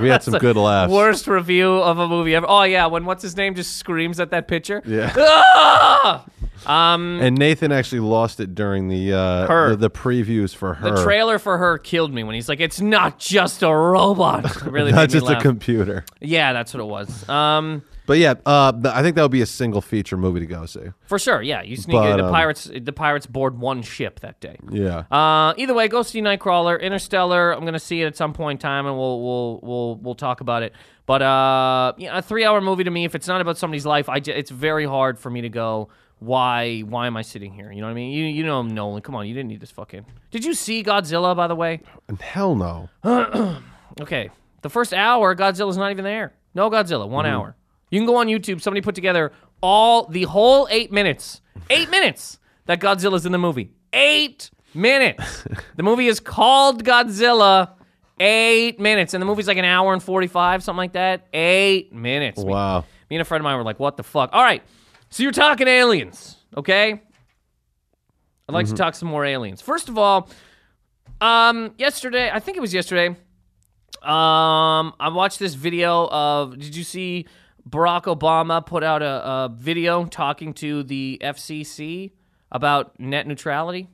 [0.00, 0.92] We had some good laughs.
[0.92, 2.46] worst review of a movie ever.
[2.48, 4.82] Oh yeah, when what's his name just screams at that picture.
[4.86, 5.12] Yeah.
[5.56, 6.24] Ah!
[6.66, 9.70] Um, And Nathan actually lost it during the uh, Her.
[9.70, 10.90] the, the previews for her.
[10.92, 14.62] the trailer for her killed me when he's like, "It's not just a robot." It
[14.64, 16.04] really not just a computer.
[16.20, 17.13] Yeah, that's what it was.
[17.28, 20.66] Um, But yeah, uh, I think that would be a single feature movie to go
[20.66, 20.80] see.
[21.06, 21.62] For sure, yeah.
[21.62, 22.16] You sneak But, in.
[22.18, 24.56] The um, pirates, the pirates board one ship that day.
[24.70, 25.04] Yeah.
[25.10, 27.52] Uh, either way, go see Nightcrawler, Interstellar.
[27.52, 30.42] I'm gonna see it at some point in time, and we'll we'll we'll we'll talk
[30.42, 30.74] about it.
[31.06, 34.20] But uh, yeah, a three-hour movie to me, if it's not about somebody's life, I
[34.20, 35.88] j- it's very hard for me to go.
[36.18, 37.72] Why why am I sitting here?
[37.72, 38.12] You know what I mean?
[38.12, 39.00] You you know Nolan.
[39.02, 40.04] Come on, you didn't need this fucking.
[40.30, 41.80] Did you see Godzilla by the way?
[42.20, 42.90] Hell no.
[44.00, 44.30] Okay,
[44.62, 46.32] the first hour, Godzilla's not even there.
[46.54, 47.56] No Godzilla, one hour.
[47.90, 48.60] You can go on YouTube.
[48.60, 51.40] Somebody put together all the whole eight minutes,
[51.70, 53.70] eight minutes that Godzilla's in the movie.
[53.92, 55.44] Eight minutes.
[55.76, 57.70] the movie is called Godzilla.
[58.20, 61.26] Eight minutes, and the movie's like an hour and forty-five, something like that.
[61.32, 62.40] Eight minutes.
[62.40, 62.84] Wow.
[63.10, 64.62] Me and a friend of mine were like, "What the fuck?" All right,
[65.10, 67.02] so you're talking aliens, okay?
[68.48, 69.60] I'd like to talk some more aliens.
[69.62, 70.28] First of all,
[71.20, 73.16] um, yesterday, I think it was yesterday.
[74.04, 76.58] Um, I watched this video of.
[76.58, 77.26] Did you see
[77.68, 82.12] Barack Obama put out a, a video talking to the FCC
[82.52, 83.88] about net neutrality?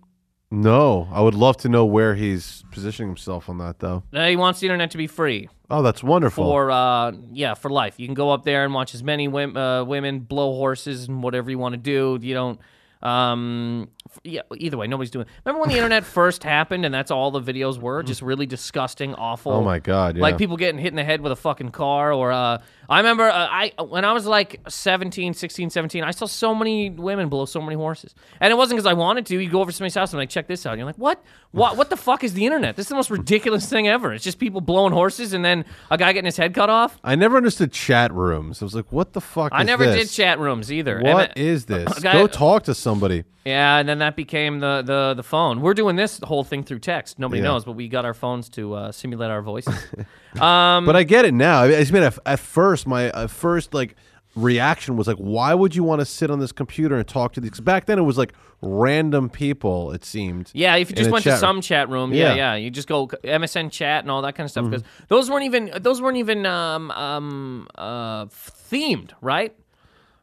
[0.53, 4.03] No, I would love to know where he's positioning himself on that, though.
[4.13, 6.43] Uh, he wants the internet to be free Oh, that's wonderful.
[6.45, 8.01] for, uh, yeah, for life.
[8.01, 11.23] You can go up there and watch as many women, uh, women blow horses and
[11.23, 12.19] whatever you want to do.
[12.21, 12.59] You don't.
[13.03, 13.89] Um,
[14.25, 14.43] yeah.
[14.57, 15.27] Either way, nobody's doing.
[15.45, 18.03] Remember when the internet first happened and that's all the videos were?
[18.03, 19.53] Just really disgusting, awful.
[19.53, 20.23] oh my god, yeah.
[20.23, 22.59] Like people getting hit in the head with a fucking car or uh
[22.91, 26.91] I remember uh, I when I was like 17, 16, 17, I saw so many
[26.91, 28.17] women blow so many horses.
[28.41, 29.39] And it wasn't cuz I wanted to.
[29.41, 30.73] You go over to somebody's house and I'm like check this out.
[30.73, 31.23] And you're like, "What?
[31.53, 32.75] What what the fuck is the internet?
[32.75, 34.13] This is the most ridiculous thing ever.
[34.13, 37.15] It's just people blowing horses and then a guy getting his head cut off." I
[37.15, 38.61] never understood chat rooms.
[38.61, 40.09] I was like, what the fuck I never this?
[40.09, 40.97] did chat rooms either.
[40.99, 41.97] And What it- is this?
[42.01, 43.23] guy- Go talk to somebody.
[43.45, 45.61] Yeah, and then that became the the the phone.
[45.63, 47.19] We're doing this whole thing through text.
[47.19, 47.49] Nobody Yeah.
[47.49, 49.75] knows, but we got our phones to uh, simulate our voices.
[50.41, 51.63] um, But I get it now.
[51.63, 53.97] I mean, at, at first, my at first like
[54.37, 57.41] reaction was like, why would you want to sit on this computer and talk to
[57.41, 57.51] these?
[57.51, 59.91] 'cause back then, it was like random people.
[59.93, 60.51] It seemed.
[60.53, 61.41] Yeah, if you in just a went to chat room.
[61.41, 62.35] some chat room, yeah, Yeah.
[62.35, 65.45] yeah, you just go MSN chat and all that kind of stuff because those weren't
[65.47, 69.55] even those weren't even um, um, uh, themed, right?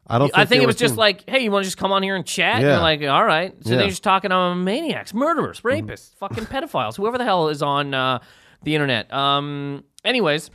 [0.08, 0.28] I don't.
[0.28, 2.16] Think I think it was just like, hey, you want to just come on here
[2.16, 2.56] and chat?
[2.56, 2.72] And Yeah.
[2.74, 3.54] you're like, all right.
[3.64, 3.76] So Yeah.
[3.78, 8.18] they're just talking to maniacs, murderers, rapists, fucking pedophiles, whoever the hell is on uh,
[8.62, 9.12] the internet.
[9.12, 10.50] Um, anyways,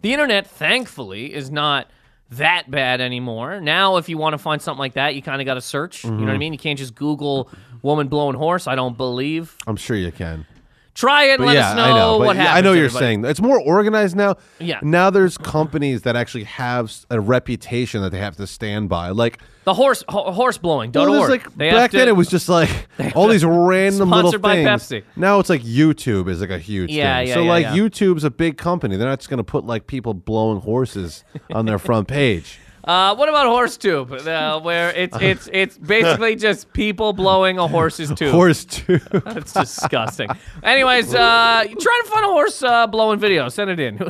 [0.00, 1.90] the internet, thankfully, is not
[2.30, 3.60] that bad anymore.
[3.60, 6.02] Now, if you want to find something like that, you kind of got to search.
[6.04, 6.26] You know Mm-hmm.
[6.26, 6.52] what I mean?
[6.54, 7.50] You can't just Google
[7.82, 8.66] woman blowing horse.
[8.66, 9.54] I don't believe.
[9.66, 10.46] I'm sure you can.
[10.94, 12.18] Try it But let yeah, us know I know.
[12.18, 12.58] What yeah, happens.
[12.58, 13.04] I know you're everybody.
[13.06, 13.24] saying.
[13.24, 14.36] It's more organized now.
[14.58, 14.78] Yeah.
[14.82, 19.08] Now there's companies that actually have a reputation that they have to stand by.
[19.08, 20.90] Like, The horse ho- horse blowing.
[20.90, 21.30] Don't work.
[21.30, 22.68] like back to- then it was just like
[23.14, 24.42] all these random little things.
[24.68, 25.02] Pepsi.
[25.16, 27.28] Now it's like YouTube is like a huge Yeah, thing.
[27.28, 27.76] yeah, so yeah, like yeah.
[27.76, 28.96] YouTube's a big company.
[28.96, 31.24] They're not just gonna put like people blowing horses
[31.54, 32.58] on their front page.
[32.84, 34.12] Uh, what about horse tube?
[34.12, 38.32] Uh, where it's it's it's basically just people blowing a horse's tube.
[38.32, 39.02] Horse tube.
[39.24, 40.28] That's disgusting.
[40.62, 43.48] Anyways, uh, try to find a horse uh, blowing video.
[43.48, 44.00] Send it in.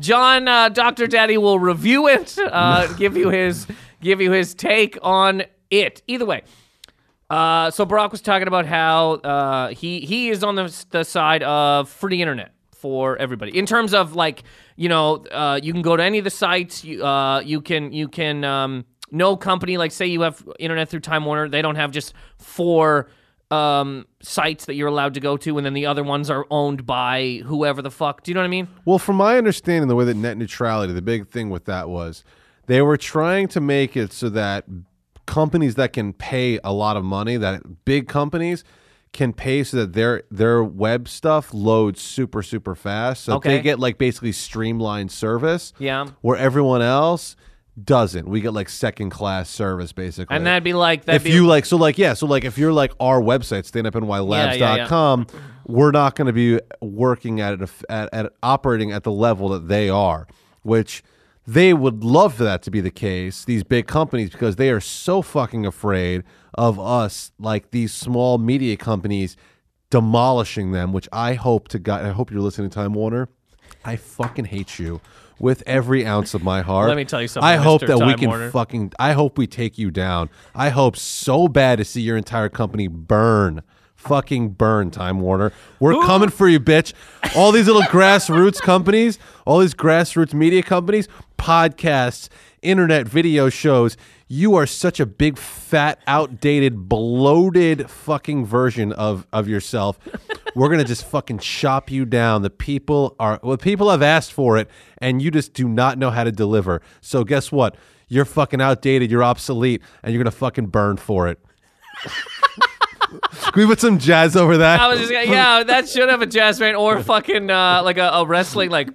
[0.00, 2.38] John, uh, Doctor Daddy will review it.
[2.38, 3.66] Uh, give you his
[4.00, 6.02] give you his take on it.
[6.06, 6.42] Either way.
[7.28, 11.42] Uh, so Barack was talking about how uh, he he is on the the side
[11.42, 14.44] of free internet for everybody in terms of like
[14.78, 16.84] you know uh, you can go to any of the sites.
[16.84, 19.76] You uh, you can you can um, no company.
[19.76, 23.08] Like say you have internet through Time Warner they don't have just four
[23.50, 26.86] um, sites that you're allowed to go to and then the other ones are owned
[26.86, 28.22] by whoever the fuck.
[28.22, 28.68] Do you know what I mean?
[28.84, 32.24] Well, from my understanding, the way that net neutrality, the big thing with that was
[32.66, 34.64] they were trying to make it so that
[35.26, 38.62] companies that can pay a lot of money, that big companies
[39.12, 43.24] can pay so that their their web stuff loads super super fast.
[43.24, 43.56] So Okay.
[43.56, 45.72] they get like basically streamlined service.
[45.78, 46.08] Yeah.
[46.20, 47.34] Where everyone else
[47.82, 48.28] doesn't.
[48.28, 50.34] We get like second class service basically.
[50.34, 52.58] and that'd be like that'd if be you like so like yeah so like if
[52.58, 55.26] you're like our website standupnylabs.com
[55.66, 59.68] we're not going to be working at it at, at operating at the level that
[59.68, 60.26] they are
[60.62, 61.02] which
[61.48, 64.80] they would love for that to be the case these big companies because they are
[64.80, 66.22] so fucking afraid
[66.54, 69.34] of us like these small media companies
[69.90, 73.28] demolishing them which i hope to god i hope you're listening time warner
[73.84, 75.00] i fucking hate you
[75.40, 77.86] with every ounce of my heart Let me tell you something, i hope Mr.
[77.98, 78.50] that we can Warner.
[78.50, 80.30] fucking I hope we take you down.
[80.54, 83.62] I hope so bad to see your entire company burn.
[83.98, 85.52] Fucking burn, Time Warner.
[85.80, 86.92] We're coming for you, bitch.
[87.36, 92.28] All these little grassroots companies, all these grassroots media companies, podcasts,
[92.62, 93.96] internet video shows.
[94.28, 99.98] you are such a big, fat, outdated, bloated fucking version of of yourself.
[100.54, 102.42] We're gonna just fucking chop you down.
[102.42, 106.10] The people are well, people have asked for it, and you just do not know
[106.10, 106.82] how to deliver.
[107.00, 107.74] So guess what?
[108.06, 109.10] You're fucking outdated.
[109.10, 111.40] You're obsolete, and you're gonna fucking burn for it.
[113.08, 114.80] Can we put some jazz over that?
[114.80, 117.98] I was just gonna, yeah, that should have a jazz band or fucking uh, like
[117.98, 118.88] a, a wrestling like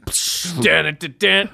[0.62, 0.98] down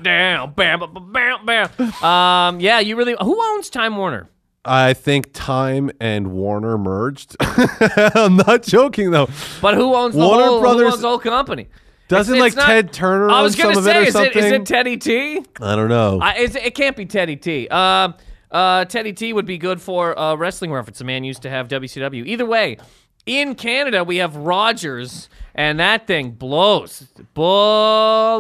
[0.02, 2.04] down bam bam bam.
[2.04, 3.15] Um, yeah, you really.
[3.22, 4.30] Who owns Time Warner?
[4.65, 7.36] I think Time and Warner merged.
[7.39, 9.30] I'm not joking though.
[9.62, 10.56] But who owns the Warner whole?
[10.58, 11.69] Who Brothers- owns the whole company?
[12.10, 14.65] Doesn't It's- like it's not- Ted Turner I was gonna say, is it, is it
[14.65, 15.43] Teddy T?
[15.62, 16.19] I don't know.
[16.22, 17.67] I, it's, it can't be Teddy T.
[17.69, 18.13] Uh,
[18.52, 20.98] uh, Teddy T would be good for uh, wrestling reference.
[21.00, 22.26] The man used to have WCW.
[22.26, 22.78] Either way,
[23.26, 27.08] in Canada we have Rogers, and that thing blows,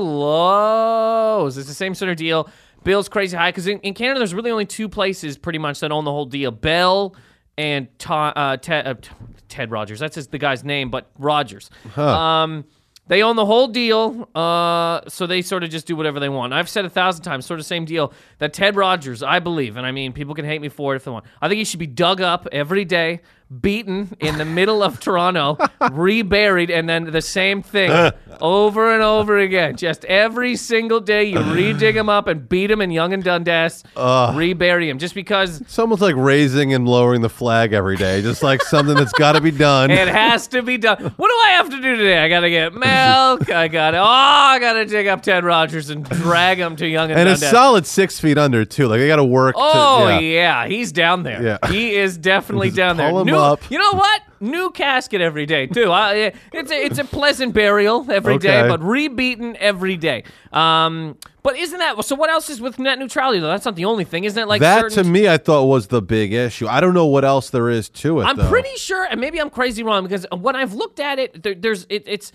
[0.09, 1.57] blows.
[1.57, 2.49] It's the same sort of deal.
[2.83, 5.91] Bill's crazy high because in, in Canada there's really only two places pretty much that
[5.91, 7.15] own the whole deal: Bell
[7.57, 8.95] and To- uh, Ted, uh,
[9.49, 9.99] Ted Rogers.
[9.99, 11.69] That's just the guy's name, but Rogers.
[11.97, 12.65] Um,
[13.09, 16.53] they own the whole deal, uh, so they sort of just do whatever they want.
[16.53, 19.85] I've said a thousand times, sort of same deal, that Ted Rogers, I believe, and
[19.85, 21.25] I mean, people can hate me for it if they want.
[21.41, 23.21] I think he should be dug up every day,
[23.61, 25.57] beaten in the middle of Toronto,
[25.91, 29.75] reburied, and then the same thing over and over again.
[29.75, 33.83] Just every single day, you redig him up and beat him in Yonge and Dundas,
[33.95, 38.43] rebury him, just because It's almost like raising and lowering the flag every day, just
[38.43, 39.91] like something that's got to be done.
[39.91, 41.13] It has to be done.
[41.17, 42.19] What do I have to do today?
[42.19, 43.49] I gotta get milk.
[43.49, 43.97] I gotta.
[43.97, 47.41] Oh, I gotta dig up Ted Rogers and drag him to Yonge and, Dundas.
[47.41, 48.87] and a solid six feet under too.
[48.87, 49.55] Like I got to work.
[49.57, 50.67] Oh to, yeah.
[50.67, 51.41] he's down there.
[51.43, 51.71] Yeah.
[51.71, 53.11] He is definitely down there.
[53.11, 53.71] New, up.
[53.71, 54.21] You know what?
[54.39, 55.91] New casket every day too.
[55.91, 58.69] I, it's a, it's a pleasant burial every day, Okay.
[58.69, 60.23] but rebeaten every day.
[60.53, 62.15] Um, but isn't that so?
[62.15, 63.47] What else is with net neutrality though?
[63.47, 64.47] That's not the only thing, isn't it?
[64.47, 66.67] Like that certain, to me, I thought was the big issue.
[66.67, 68.25] I don't know what else there is to it.
[68.25, 68.49] I'm though.
[68.49, 71.85] pretty sure, and maybe I'm crazy wrong because when I've looked at it, there, there's
[71.89, 72.31] it, it's.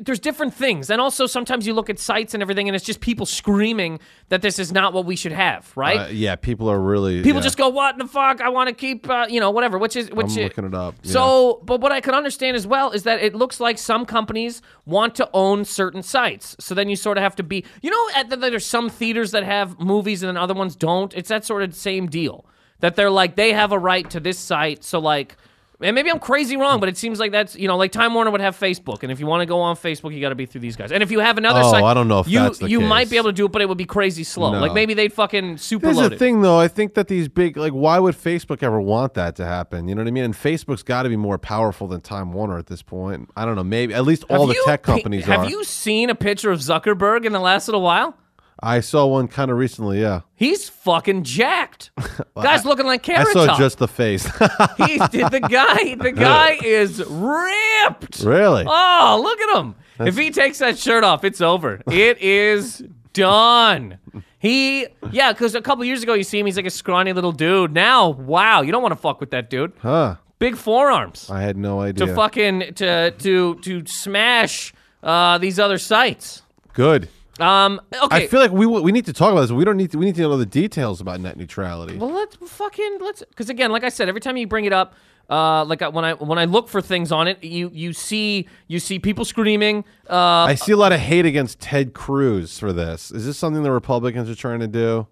[0.00, 3.00] There's different things, and also sometimes you look at sites and everything, and it's just
[3.00, 6.00] people screaming that this is not what we should have, right?
[6.00, 7.42] Uh, yeah, people are really people yeah.
[7.42, 8.40] just go, "What in the fuck?
[8.40, 10.94] I want to keep, uh, you know, whatever." Which is, which I'm looking it up.
[11.02, 11.12] yeah.
[11.12, 14.62] So, but what I can understand as well is that it looks like some companies
[14.86, 16.56] want to own certain sites.
[16.58, 19.30] So then you sort of have to be, you know, at the, there's some theaters
[19.32, 21.14] that have movies and then other ones don't.
[21.14, 22.44] It's that sort of same deal
[22.80, 24.84] that they're like they have a right to this site.
[24.84, 25.36] So like.
[25.80, 26.80] And maybe I'm crazy wrong, hmm.
[26.80, 29.20] but it seems like that's you know like Time Warner would have Facebook, and if
[29.20, 30.90] you want to go on Facebook, you got to be through these guys.
[30.90, 32.80] And if you have another Oh, site, I don't know if you that's the you
[32.80, 34.52] might be able to do it, but it would be crazy slow.
[34.52, 34.60] No.
[34.60, 36.58] Like maybe they'd fucking super Here's load the thing, though.
[36.58, 39.86] I think that these big, like, why would Facebook ever want that to happen?
[39.86, 40.24] You know what I mean?
[40.24, 43.30] And Facebook's got to be more powerful than Time Warner at this point.
[43.36, 43.64] I don't know.
[43.64, 45.32] Maybe at least all Have the tech companies are.
[45.32, 45.50] Have are.
[45.50, 48.16] you seen a picture of Zuckerberg in the last little while?
[48.60, 50.00] I saw one kind of recently.
[50.00, 51.90] Yeah, He's fucking jacked.
[52.34, 53.58] Guy's looking like I saw Top.
[53.58, 54.24] just the face.
[54.24, 55.94] He's the guy.
[55.98, 58.20] The guy is ripped.
[58.20, 58.64] really?
[58.66, 59.74] Oh, look at him.
[60.00, 61.82] If he takes that shirt off, it's over.
[61.90, 63.98] It is done.
[64.38, 67.32] He, yeah, because a couple years ago you see him, he's like a scrawny little
[67.32, 67.72] dude.
[67.72, 69.72] Now, wow, you don't want to fuck with that dude.
[69.78, 70.16] Huh?
[70.38, 72.06] Big forearms I had no idea.
[72.06, 76.42] to fucking to to to smash uh, these other sites.
[76.74, 77.08] Good.
[77.40, 78.24] Um, okay.
[78.24, 79.50] I feel like we we need to talk about this.
[79.52, 79.98] We don't need to.
[79.98, 81.96] We need to know the details about net neutrality.
[81.96, 84.94] Well, let's fucking let's because again, like I said, every time you bring it up,
[85.30, 88.48] uh, like I- when I when I look for things on it, you you see
[88.66, 89.84] you see people screaming.
[90.10, 93.10] Uh, I see a lot of hate against Ted Cruz for this.
[93.12, 95.06] Is this something the Republicans are trying to do?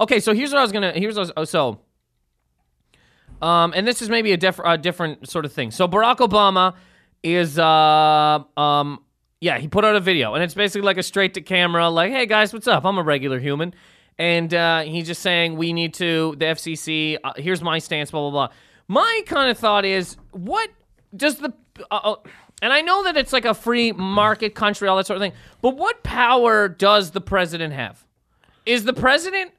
[0.00, 1.80] okay, so here's what I was gonna here's what was, oh, so.
[3.42, 5.70] Um, and this is maybe a, diff- a different sort of thing.
[5.70, 6.74] So Barack Obama
[7.22, 9.00] is uh um
[9.40, 12.12] yeah he put out a video and it's basically like a straight to camera like
[12.12, 13.74] hey guys what's up I'm a regular human
[14.18, 18.20] and uh, he's just saying we need to the FCC uh, here's my stance blah
[18.20, 18.54] blah blah.
[18.86, 20.68] My kind of thought is what
[21.16, 21.52] does the
[21.90, 22.16] uh, uh,
[22.62, 25.32] and I know that it's like a free market country all that sort of thing
[25.62, 28.04] but what power does the president have?
[28.66, 29.52] Is the president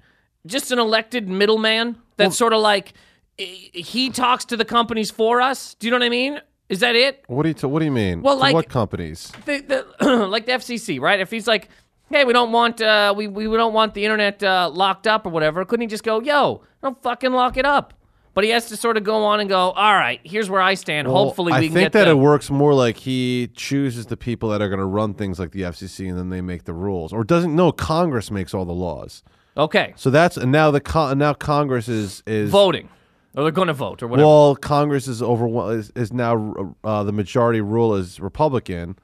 [0.45, 2.93] just an elected middleman that's sort of like
[3.37, 5.73] he talks to the companies for us?
[5.75, 6.39] Do you know what I mean?
[6.71, 7.23] Is that it?
[7.27, 8.21] What do you t- What do you mean?
[8.21, 9.31] Well, To like- what companies?
[9.45, 11.19] The, the, like the FCC, right?
[11.19, 11.67] If he's like,
[12.09, 15.29] hey, we don't want uh, we, we don't want the internet uh, locked up or
[15.29, 17.93] whatever, couldn't he just go, yo, don't fucking lock it up?
[18.33, 20.75] But he has to sort of go on and go, all right, here's where I
[20.75, 21.05] stand.
[21.05, 24.15] Hopefully, we I can think get that the, it works more like he chooses the
[24.15, 26.73] people that are going to run things like the FCC, and then they make the
[26.73, 27.53] rules, or doesn't?
[27.53, 29.21] No, Congress makes all the laws.
[29.57, 32.87] okay So that's and now the con- now Congress is is voting,
[33.35, 34.27] or they're going to vote or whatever.
[34.27, 38.97] well, Congress is over is, is now uh, the majority rule is Republican.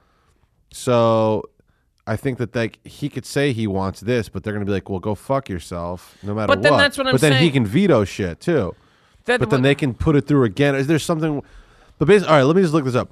[0.71, 1.43] So
[2.05, 4.89] I think that like he could say he wants this, but they're gonna be like,
[4.89, 6.77] "Well, go fuck yourself," no matter But then what.
[6.79, 8.75] that's what I'm but then he can veto shit too.
[9.25, 10.75] That- but then they can put it through again.
[10.75, 11.41] Is there something?
[11.97, 12.43] But basically, all right.
[12.43, 13.11] Let me just look this up.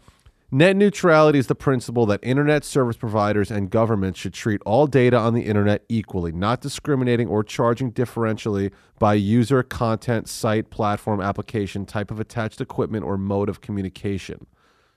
[0.52, 5.18] Net neutrality is the principle that internet service providers and governments should treat all data
[5.18, 11.86] on the internet equally, not discriminating or charging differentially by user, content, site, platform, application,
[11.86, 14.46] type of attached equipment, or mode of communication.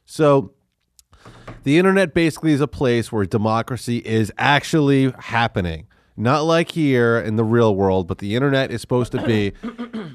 [0.05, 0.53] So,
[1.64, 5.86] the internet basically is a place where democracy is actually happening.
[6.16, 9.53] Not like here in the real world, but the internet is supposed to be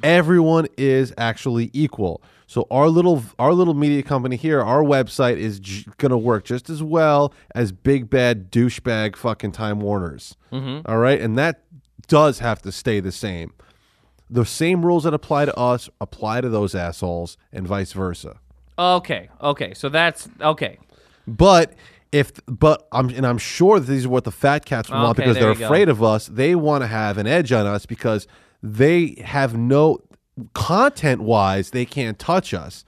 [0.03, 2.21] everyone is actually equal.
[2.45, 6.43] So our little our little media company here, our website is j- going to work
[6.43, 10.35] just as well as big bad douchebag fucking Time Warner's.
[10.51, 10.81] Mm-hmm.
[10.91, 11.19] All right?
[11.19, 11.63] And that
[12.07, 13.53] does have to stay the same.
[14.29, 18.39] The same rules that apply to us apply to those assholes and vice versa.
[18.77, 19.73] Okay, okay.
[19.73, 20.77] So that's okay.
[21.27, 21.73] But
[22.11, 25.23] if but I'm and I'm sure that these are what the fat cats want Okay,
[25.23, 25.65] because they're you go.
[25.65, 26.27] afraid of us.
[26.27, 28.27] They want to have an edge on us because
[28.63, 29.99] they have no
[30.55, 32.83] content wise they can't touch us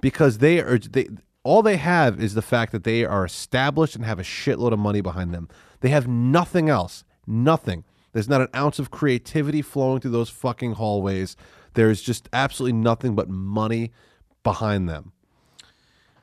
[0.00, 1.08] because they are they
[1.44, 4.78] all they have is the fact that they are established and have a shitload of
[4.78, 5.48] money behind them.
[5.80, 7.04] They have nothing else.
[7.26, 7.84] Nothing.
[8.12, 11.36] There's not an ounce of creativity flowing through those fucking hallways.
[11.74, 13.92] There's just absolutely nothing but money
[14.42, 15.12] behind them.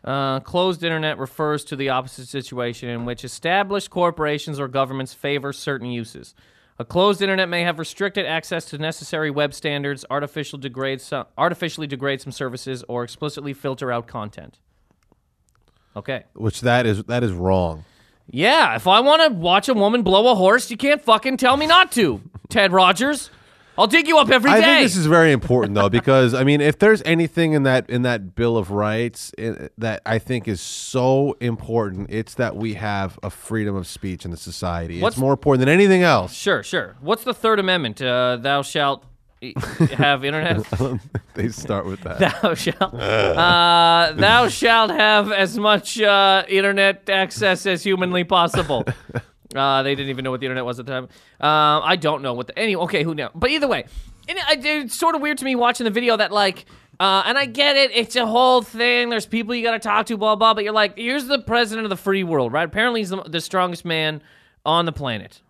[0.03, 5.53] Uh, closed internet refers to the opposite situation in which established corporations or governments favor
[5.53, 6.33] certain uses.
[6.81, 11.85] A closed internet may have restricted access to necessary web standards, artificial degrade some, artificially
[11.85, 14.57] degrade some services, or explicitly filter out content.
[15.95, 16.23] Okay.
[16.33, 17.85] Which that is that is wrong.
[18.31, 21.55] Yeah, if I want to watch a woman blow a horse, you can't fucking tell
[21.55, 22.19] me not to,
[22.49, 23.29] Ted Rogers.
[23.77, 24.57] I'll dig you up every day.
[24.57, 27.89] I think this is very important though because I mean if there's anything in that
[27.89, 32.73] in that Bill of Rights eh, that I think is so important it's that we
[32.75, 34.99] have a freedom of speech in the society.
[35.01, 36.33] What's- it's more important than anything else.
[36.33, 36.95] Sure, sure.
[37.01, 38.01] What's the Third Amendment?
[38.01, 39.05] Uh, thou shalt
[39.97, 40.63] have internet.
[41.33, 42.19] they start with that.
[42.19, 42.93] thou shalt.
[42.93, 48.85] Uh, thou shalt have as much uh, internet access as humanly possible.
[49.55, 51.09] Uh, they didn't even know what the internet was at the time.
[51.39, 52.75] Uh, I don't know what the any.
[52.75, 53.31] Okay, who knows?
[53.35, 53.85] But either way,
[54.27, 56.65] and it, it's sort of weird to me watching the video that like.
[56.99, 57.89] Uh, and I get it.
[57.95, 59.09] It's a whole thing.
[59.09, 60.53] There's people you got to talk to, blah, blah.
[60.53, 62.63] But you're like, here's the president of the free world, right?
[62.63, 64.21] Apparently, he's the, the strongest man
[64.67, 65.41] on the planet.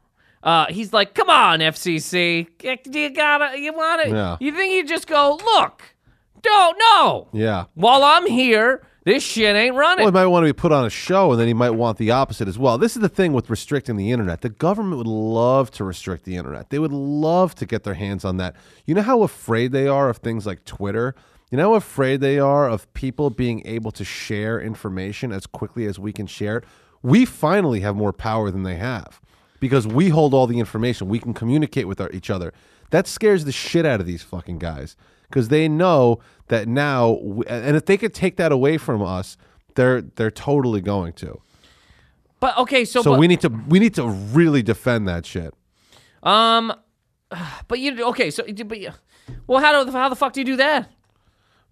[0.43, 2.47] Uh, he's like, come on, FCC.
[2.93, 4.13] You gotta, you want it?
[4.13, 4.37] Yeah.
[4.39, 5.93] You think you just go, look,
[6.41, 7.27] don't know.
[7.33, 7.65] Yeah.
[7.75, 10.03] While I'm here, this shit ain't running.
[10.03, 11.97] Well, he might want to be put on a show, and then he might want
[11.97, 12.77] the opposite as well.
[12.77, 14.41] This is the thing with restricting the internet.
[14.41, 16.69] The government would love to restrict the internet.
[16.69, 18.55] They would love to get their hands on that.
[18.85, 21.15] You know how afraid they are of things like Twitter?
[21.49, 25.85] You know how afraid they are of people being able to share information as quickly
[25.85, 26.63] as we can share it?
[27.01, 29.19] We finally have more power than they have
[29.59, 31.09] because we hold all the information.
[31.09, 32.53] We can communicate with our, each other.
[32.91, 34.95] That scares the shit out of these fucking guys
[35.31, 37.17] because they know that now,
[37.47, 39.37] and if they could take that away from us,
[39.75, 41.41] they're they're totally going to.
[42.39, 45.53] but okay, so, So but, we need to we need to really defend that shit.
[46.23, 46.73] um,
[47.67, 48.29] but you okay?
[48.29, 48.91] So, but you,
[49.47, 50.91] well, how do how the fuck do you do that?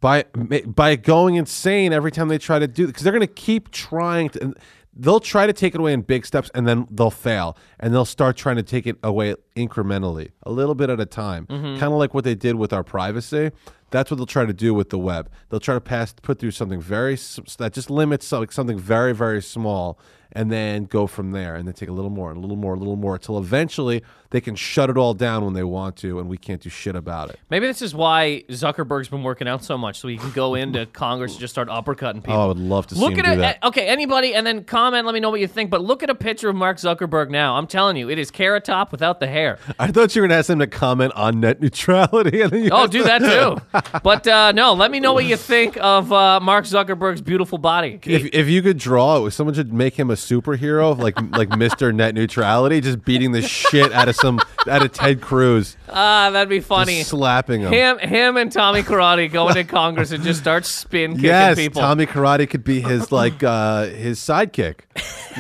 [0.02, 3.72] by by going insane every time they try to do because they're going to keep
[3.72, 4.58] trying to and
[4.96, 8.06] they'll try to take it away in big steps and then they'll fail and they'll
[8.06, 11.46] start trying to take it away incrementally a little bit at a time.
[11.48, 11.80] Mm-hmm.
[11.80, 13.52] Kind of like what they did with our privacy.
[13.92, 15.30] That's what they'll try to do with the web.
[15.50, 17.18] They'll try to pass put through something very
[17.58, 20.00] that just limits like something very very small
[20.32, 22.76] and then go from there and then take a little more and a little more
[22.76, 26.20] a little more until eventually they can shut it all down when they want to
[26.20, 29.64] and we can't do shit about it Maybe this is why Zuckerberg's been working out
[29.64, 32.34] so much, so he can go into Congress and just start uppercutting people.
[32.36, 33.40] oh i would love to see Look at it.
[33.40, 35.06] that Okay, anybody, and then comment.
[35.06, 35.70] Let me know what you think.
[35.70, 37.56] But look at a picture of Mark Zuckerberg now.
[37.56, 39.58] I'm telling you, it is Carrot Top without the hair.
[39.80, 42.42] I thought you were going to ask him to comment on net neutrality.
[42.42, 43.80] And then you Oh, do that too.
[44.04, 48.00] But uh, no, let me know what you think of uh, Mark Zuckerberg's beautiful body.
[48.06, 51.92] if, if you could draw it, someone should make him a superhero, like like Mister
[51.92, 54.40] Net Neutrality, just beating the shit out of some
[54.70, 56.98] out of Ted Cruz, Ah, that'd be funny.
[57.00, 57.72] just slapping him.
[57.74, 61.82] Him, him, and Tommy Karate go into Congress and just start spin kicking yes, people.
[61.82, 64.82] Tommy Karate could be his like uh his sidekick,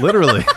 [0.01, 0.43] literally.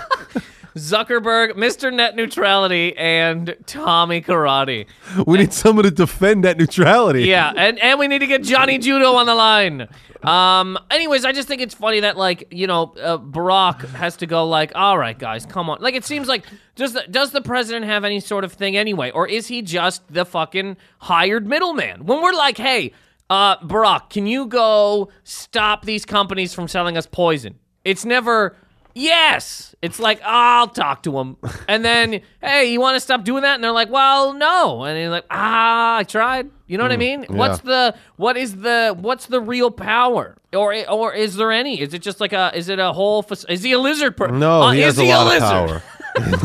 [0.76, 1.92] Zuckerberg, Mr.
[1.92, 4.86] Net Neutrality, and Tommy Karate.
[5.26, 7.24] we need someone to defend net neutrality.
[7.24, 9.88] Yeah, and, and we need to get Johnny Judo on the line.
[10.22, 10.78] Um.
[10.90, 14.46] Anyways, I just think it's funny that like you know uh, Barack has to go
[14.46, 15.78] like, all right, guys, come on.
[15.80, 16.44] Like it seems like
[16.76, 20.02] does the, does the president have any sort of thing anyway, or is he just
[20.12, 22.06] the fucking hired middleman?
[22.06, 22.92] When we're like, hey,
[23.30, 27.58] uh, Barack, can you go stop these companies from selling us poison?
[27.84, 28.56] It's never.
[28.94, 29.74] Yes.
[29.82, 31.36] It's like, I'll talk to him.
[31.68, 33.54] And then, hey, you want to stop doing that?
[33.56, 34.84] And they're like, well, no.
[34.84, 36.50] And you're like, ah, I tried.
[36.66, 37.24] You know what I mean?
[37.28, 40.38] What's the what is the what's the real power?
[40.54, 41.80] Or or is there any?
[41.80, 44.38] Is it just like a is it a whole fac- is he a lizard person?
[44.38, 45.82] No, he has is a he lot a of lizard?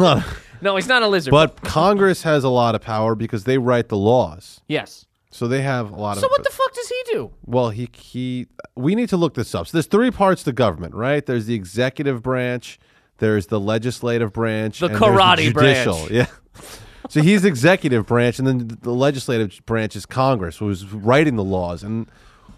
[0.04, 0.24] power.
[0.62, 1.30] No, he's not a lizard.
[1.30, 4.60] but Congress has a lot of power because they write the laws.
[4.68, 5.06] yes.
[5.30, 6.22] So they have a lot of.
[6.22, 7.32] So what the fuck does he do?
[7.46, 8.48] Well, he he.
[8.76, 9.68] We need to look this up.
[9.68, 11.26] So there's three parts to government, right?
[11.26, 12.80] There's the executive branch,
[13.18, 15.94] there's the legislative branch, The karate judicial.
[16.08, 16.12] branch.
[16.12, 16.28] Yeah.
[17.10, 21.82] So he's executive branch, and then the legislative branch is Congress, who's writing the laws,
[21.82, 22.10] and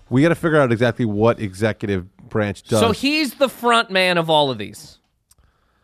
[0.10, 2.80] we got to figure out exactly what executive branch does.
[2.80, 4.98] So he's the front man of all of these.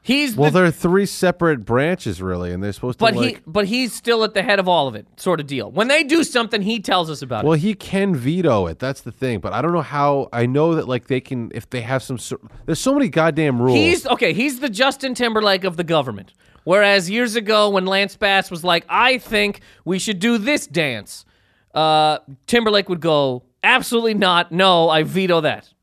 [0.06, 3.06] He's well, the, there are three separate branches, really, and they're supposed to.
[3.06, 3.22] but to.
[3.22, 5.72] he Like, but he's still at the head of all of it, sort of deal.
[5.72, 7.56] When they do something, he tells us about well, it.
[7.56, 8.78] Well, he can veto it.
[8.78, 10.30] That's the thing, but I don't know how.
[10.32, 12.20] I know that like they can if they have some.
[12.68, 13.76] There's so many goddamn rules.
[13.76, 14.32] He's okay.
[14.34, 16.34] He's the Justin Timberlake of the government.
[16.66, 21.26] Whereas years ago, when Lance Bass was like, "I think we should do this dance,"
[21.74, 24.52] uh, Timberlake would go, "Absolutely not.
[24.52, 25.74] No, I veto that."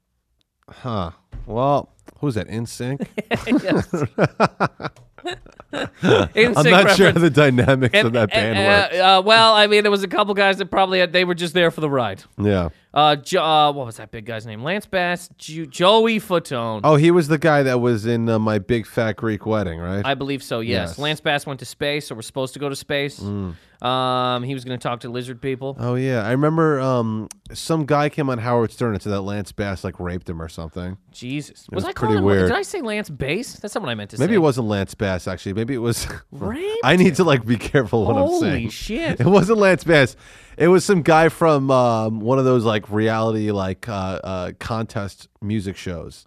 [0.69, 1.11] Huh.
[1.45, 1.93] Well,
[2.23, 2.49] who's that?
[2.49, 3.07] NSYNC.
[5.73, 8.59] I'm not sure the dynamics of that band
[8.95, 11.35] uh, uh, well, I mean, there was a couple guys that probably had, they were
[11.35, 12.23] just there for the ride.
[12.39, 12.71] Yeah.
[12.95, 14.63] Uh, jo- uh, what was that big guy's name?
[14.63, 16.81] Lance Bass, jo- Joey Fatone.
[16.85, 20.05] Oh, he was the guy that was in uh, my big fat Greek wedding, right?
[20.05, 20.61] I believe so.
[20.61, 20.91] Yes.
[20.91, 20.99] Yes.
[20.99, 23.21] Lance Bass went to space, or was supposed to go to space.
[23.21, 23.55] Mm.
[23.83, 25.77] Um, he was going to talk to lizard people.
[25.81, 26.81] oh yeah, I remember.
[26.81, 30.41] Um, some guy came on Howard Stern and said that Lance Bass like raped him
[30.41, 30.99] or something.
[31.11, 32.25] Jesus, was I pretty calling him?
[32.25, 32.49] weird.
[32.49, 33.55] Did I say Lance Bass?
[33.59, 34.23] That's not what I meant to say.
[34.23, 35.55] Maybe it wasn't Lance Bass actually.
[35.55, 36.07] Maybe it was.
[36.31, 38.53] Raped I need to like be careful what I'm saying.
[38.53, 39.21] Holy shit!
[39.21, 40.15] It wasn't Lance Bass.
[40.57, 45.29] It was some guy from um, one of those like reality like uh, uh, contest
[45.41, 46.25] music shows.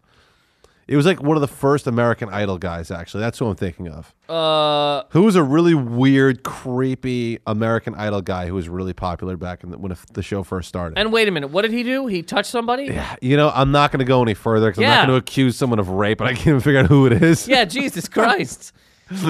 [0.87, 2.91] It was like one of the first American Idol guys.
[2.91, 4.13] Actually, that's who I'm thinking of.
[4.29, 9.63] Uh, Who was a really weird, creepy American Idol guy who was really popular back
[9.63, 10.99] in the, when the show first started.
[10.99, 11.47] and wait a minute.
[11.47, 12.05] What did he do?
[12.05, 12.83] He touched somebody?
[12.85, 15.23] Yeah, you know, I'm not going to go any further because I'm not going to
[15.23, 17.47] accuse someone of rape, but I can't even figure out who it is.
[17.47, 18.71] Yeah, Jesus Christ.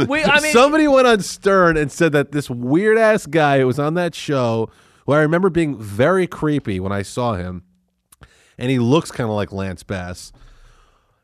[0.07, 3.67] We, I mean, Somebody went on Stern and said that this weird ass guy who
[3.67, 4.69] was on that show,
[5.05, 7.63] who I remember being very creepy when I saw him,
[8.57, 10.31] and he looks kind of like Lance Bass,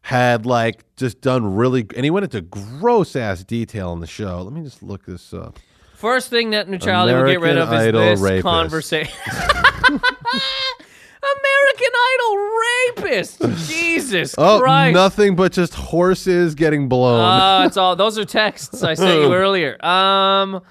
[0.01, 4.41] had like just done really, and he went into gross ass detail in the show.
[4.41, 5.59] Let me just look this up.
[5.95, 8.43] First thing that neutrality would get rid of is Idol this rapist.
[8.43, 9.13] conversation.
[11.23, 12.37] American Idol
[12.97, 13.67] rapist.
[13.69, 14.93] Jesus Oh, Christ.
[14.95, 17.19] nothing but just horses getting blown.
[17.19, 19.83] Uh, it's all those are texts I sent you earlier.
[19.85, 20.61] Um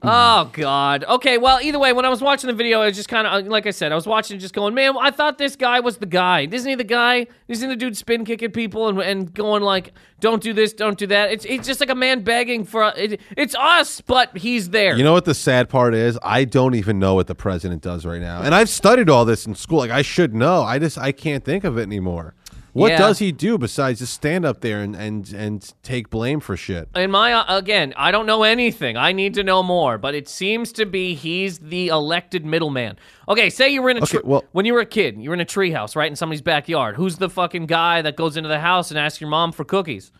[0.00, 1.04] Oh God.
[1.04, 1.38] Okay.
[1.38, 3.50] Well, either way, when I was watching the video, I was just kind of uh,
[3.50, 5.96] like I said, I was watching, it just going, man, I thought this guy was
[5.96, 6.46] the guy.
[6.50, 7.26] Isn't he the guy?
[7.48, 11.08] Isn't the dude spin kicking people and, and going like, don't do this, don't do
[11.08, 11.32] that?
[11.32, 12.92] It's it's just like a man begging for.
[12.96, 14.96] It, it's us, but he's there.
[14.96, 16.16] You know what the sad part is?
[16.22, 18.42] I don't even know what the president does right now.
[18.42, 19.78] And I've studied all this in school.
[19.78, 20.62] Like I should know.
[20.62, 22.34] I just I can't think of it anymore.
[22.74, 22.98] What Yeah.
[22.98, 26.88] does he do besides just stand up there and and, and take blame for shit?
[26.94, 28.96] in my uh, again, I don't know anything.
[28.96, 32.96] I need to know more, but it seems to be he's the elected middleman.
[33.28, 35.34] Okay, say you were in a Okay, well- when you were a kid, you were
[35.34, 36.96] in a treehouse, right, in somebody's backyard.
[36.96, 40.12] Who's the fucking guy that goes into the house and asks your mom for cookies?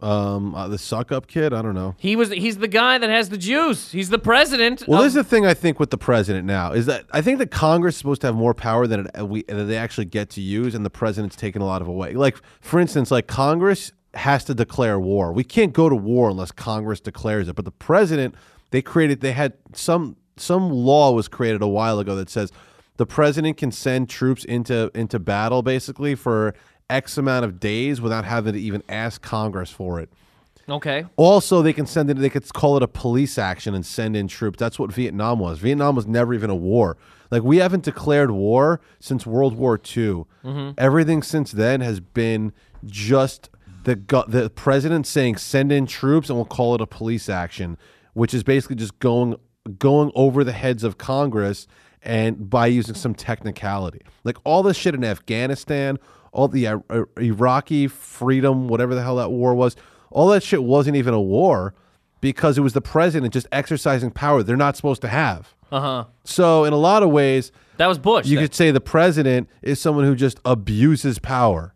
[0.00, 1.52] Um, uh, the suck up kid.
[1.52, 1.96] I don't know.
[1.98, 3.90] He was he's the guy that has the juice.
[3.90, 4.84] He's the president.
[4.86, 7.20] Well, of- this is the thing I think with the president now is that I
[7.20, 10.04] think that Congress is supposed to have more power than it, we that they actually
[10.04, 12.14] get to use, and the president's taken a lot of away.
[12.14, 15.32] Like for instance, like Congress has to declare war.
[15.32, 17.56] We can't go to war unless Congress declares it.
[17.56, 18.34] But the president,
[18.70, 22.52] they created, they had some some law was created a while ago that says
[22.98, 26.54] the president can send troops into into battle basically for
[26.90, 30.08] X amount of days without having to even ask Congress for it.
[30.68, 31.06] okay.
[31.16, 32.18] Also, they can send it.
[32.18, 34.58] They could call it a police action and send in troops.
[34.58, 35.58] That's what Vietnam was.
[35.58, 36.96] Vietnam was never even a war.
[37.30, 40.24] Like we haven't declared war since World War II.
[40.44, 40.70] Mm-hmm.
[40.78, 42.52] Everything since then has been
[42.86, 43.50] just
[43.84, 43.96] the
[44.28, 47.76] the president saying send in troops and we'll call it a police action,
[48.14, 49.36] which is basically just going
[49.78, 51.66] going over the heads of Congress
[52.02, 54.00] and by using some technicality.
[54.24, 55.98] Like all this shit in Afghanistan,
[56.32, 59.76] all the uh, uh, Iraqi freedom, whatever the hell that war was,
[60.10, 61.74] all that shit wasn't even a war
[62.20, 65.54] because it was the president just exercising power they're not supposed to have.
[65.70, 66.04] Uh huh.
[66.24, 68.26] So in a lot of ways, That was Bush.
[68.26, 68.44] you then.
[68.44, 71.74] could say the president is someone who just abuses power.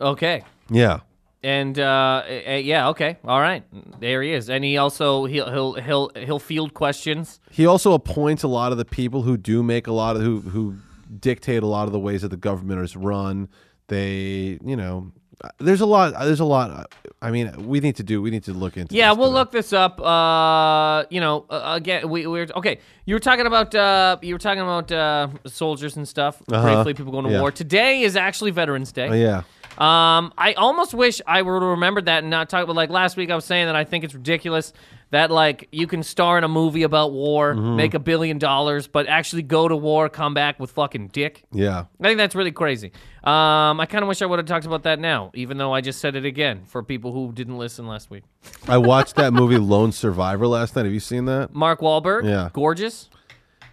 [0.00, 0.42] okay.
[0.70, 1.00] Yeah.
[1.42, 3.64] And uh, uh, yeah, okay, all right,
[3.98, 4.50] there he is.
[4.50, 7.40] And he also he'll he'll he'll he'll field questions.
[7.50, 10.40] He also appoints a lot of the people who do make a lot of who
[10.40, 10.74] who
[11.18, 13.48] dictate a lot of the ways that the government is run.
[13.88, 15.12] They, you know,
[15.58, 16.12] there's a lot.
[16.12, 16.92] There's a lot.
[17.22, 18.20] I mean, we need to do.
[18.22, 18.94] We need to look into.
[18.94, 20.00] Yeah, we'll look this up.
[20.00, 22.78] Uh, you know, uh, again, we, we were okay.
[23.06, 26.42] You were talking about uh, you were talking about uh, soldiers and stuff.
[26.52, 26.74] Uh-huh.
[26.84, 27.40] Briefly, people going to Yeah.
[27.40, 27.50] war.
[27.50, 29.08] Today is actually Veterans Day.
[29.08, 29.42] Oh, yeah.
[29.78, 33.16] Um, I almost wish I would have remembered that and not talk about like last
[33.16, 33.30] week.
[33.30, 34.72] I was saying that I think it's ridiculous
[35.10, 37.76] that like you can star in a movie about war, Mm-hmm.
[37.76, 41.44] make a billion dollars, but actually go to war, come back with fucking dick.
[41.52, 41.84] Yeah.
[42.00, 42.92] I think that's really crazy.
[43.24, 45.80] Um, I kind of wish I would have talked about that now, even though I
[45.80, 48.22] just said it again for people who didn't listen last week.
[48.68, 50.84] I watched that movie Lone Survivor last night.
[50.84, 51.52] Have you seen that?
[51.54, 52.48] Mark Wahlberg, Yeah.
[52.52, 53.10] gorgeous.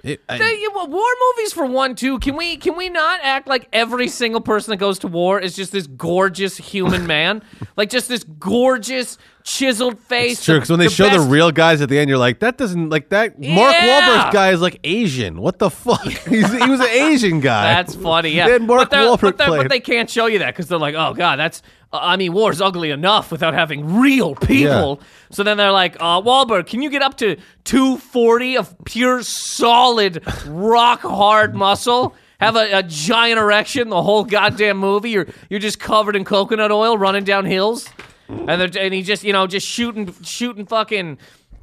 [0.04, 0.86] It, I- Hey, you- war
[1.36, 2.20] movies for one too.
[2.20, 5.56] Can we can we not act like every single person that goes to war is
[5.56, 7.42] just this gorgeous human man,
[7.76, 9.18] like just this gorgeous
[9.48, 10.34] chiseled face?
[10.34, 12.18] It's true because when they the show best- the real guys at the end, you're
[12.18, 13.40] like, that doesn't like that.
[13.40, 14.02] Mark Yeah.
[14.26, 15.42] Wahlberg's guy is like Asian.
[15.42, 16.02] What the fuck?
[16.06, 17.74] He's, he was an Asian guy.
[17.74, 18.30] That's funny.
[18.32, 19.62] Yeah, Then Mark but, they're- Wahlberg but, they're- played.
[19.64, 21.62] but they can't show you that because they're like, oh god, that's.
[21.94, 25.00] uh, I mean, war's ugly enough without having real people.
[25.32, 30.24] So then they're like, uh, Wahlberg, can you get up to 240 of pure, solid,
[30.46, 32.14] rock hard muscle?
[32.40, 35.10] Have a, a giant erection the whole goddamn movie.
[35.10, 37.90] You're you're just covered in coconut oil, running down hills,
[38.30, 41.18] and they're, and he just you know just shooting shooting fucking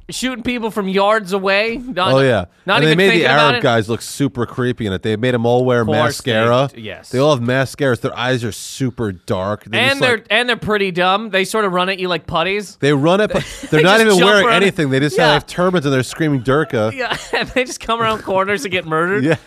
[0.07, 1.77] shooting people from yards away.
[1.77, 5.01] Not, Oh yeah, not and they made the Arab guys look super creepy in it.
[5.01, 6.69] They made them all wear course they- mascara.
[6.79, 7.09] yes.
[7.09, 8.01] they all have mascaras.
[8.01, 9.63] Their eyes are super dark.
[9.63, 11.31] They're and they're like- and they're pretty dumb.
[11.31, 12.75] They sort of run at you like putties.
[12.75, 14.91] they run it, they're They not even wearing anything.
[14.91, 15.33] They just Yeah.
[15.33, 16.93] have turbans and they're screaming Durka.
[16.95, 19.23] Yeah, and they just come around corners and get murdered.
[19.23, 19.39] Yes.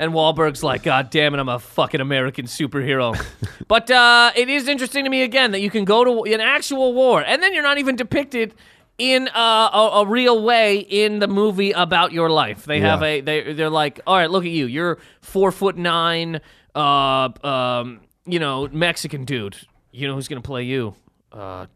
[0.00, 3.14] And Wahlberg's like, God damn it, I'm a fucking American superhero.
[3.68, 6.94] but uh, it is interesting to me again that you can go to an actual
[6.94, 8.54] war, and then you're not even depicted
[8.96, 12.64] in uh, a, a real way in the movie about your life.
[12.64, 13.08] They have Yeah.
[13.08, 16.40] a they they're like, all right, look at you, you're four foot nine,
[16.74, 19.56] uh, um, you know, Mexican dude.
[19.92, 20.94] You know who's gonna play you?
[21.30, 21.66] Uh,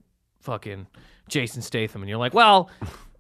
[0.40, 0.86] fucking
[1.28, 2.70] Jason Statham, and you're like, well.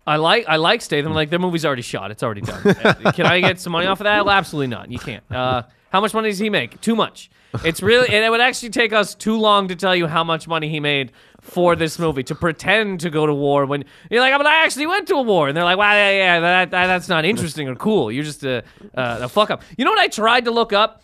[0.06, 1.14] I like I like Statham.
[1.14, 2.10] Like their movie's already shot.
[2.10, 2.62] It's already done.
[2.84, 4.24] Uh, Can I get some money off of that?
[4.24, 4.90] Well, absolutely not.
[4.90, 5.24] You can't.
[5.30, 6.80] Uh, how much money does he make?
[6.80, 7.30] Too much.
[7.64, 10.48] It's really and it would actually take us too long to tell you how much
[10.48, 14.36] money he made for this movie to pretend to go to war when you're like,
[14.36, 16.86] but I actually went to a war, and they're like, well, yeah, yeah, that, that
[16.86, 18.10] that's not interesting or cool.
[18.10, 19.62] You're just a, uh, a fuck up.
[19.76, 21.02] You know what I tried to look up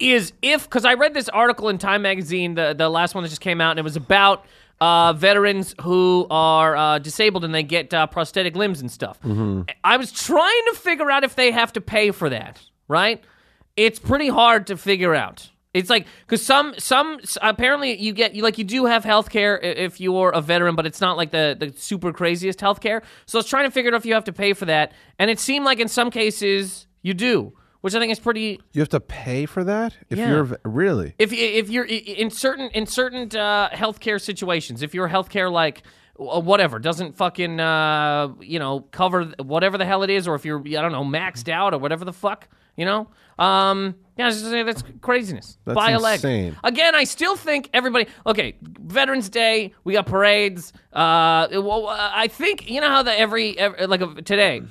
[0.00, 3.28] is if because I read this article in Time magazine, the the last one that
[3.28, 4.44] just came out, and it was about
[4.80, 9.18] uh, veterans who are uh, disabled and they get uh, prosthetic limbs and stuff.
[9.82, 12.60] I was trying to figure out if they have to pay for that.
[12.88, 13.22] Right?
[13.76, 15.50] It's pretty hard to figure out.
[15.72, 19.58] It's like because some some apparently you get you like you do have health care
[19.58, 23.02] if you're a veteran, but it's not like the the super craziest health care.
[23.26, 25.30] So I was trying to figure out if you have to pay for that, and
[25.30, 27.54] it seemed like in some cases you do,
[27.84, 30.30] which I think is pretty You have to pay for that if Yeah.
[30.30, 31.14] you're really.
[31.18, 35.82] if if you're in certain in certain uh, healthcare situations, if your healthcare like
[36.18, 40.46] uh, whatever doesn't fucking uh, you know cover whatever the hell it is, or if
[40.46, 43.06] you're I don't know maxed out or whatever the fuck you know,
[43.38, 45.58] um, yeah, I just saying, that's craziness.
[45.66, 46.54] That's Buy a leg.
[46.64, 48.06] Again, I still think everybody.
[48.26, 50.72] Okay, Veterans Day, we got parades.
[50.90, 54.62] Uh, I think you know how the every, every like today.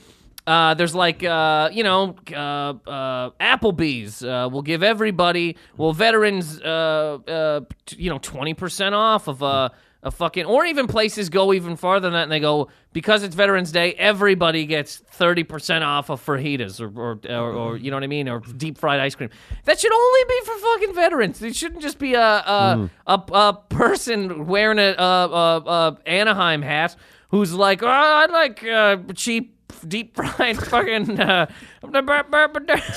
[0.45, 6.59] Uh, there's like uh, you know uh, uh, Applebee's uh, will give everybody well veterans
[6.61, 9.71] uh, uh, t- you know twenty percent off of a,
[10.01, 13.35] a fucking or even places go even farther than that and they go because it's
[13.35, 17.95] Veterans Day everybody gets thirty percent off of fajitas or or, or or you know
[17.95, 18.27] what I mean?
[18.27, 19.29] Or deep fried ice cream.
[19.63, 21.41] That should only be for fucking veterans.
[21.41, 26.97] It shouldn't just be a a, a, a person wearing a, a, a, Anaheim hat
[27.29, 29.51] who's like oh, I like uh, cheap
[29.87, 31.51] deep fried fucking uh,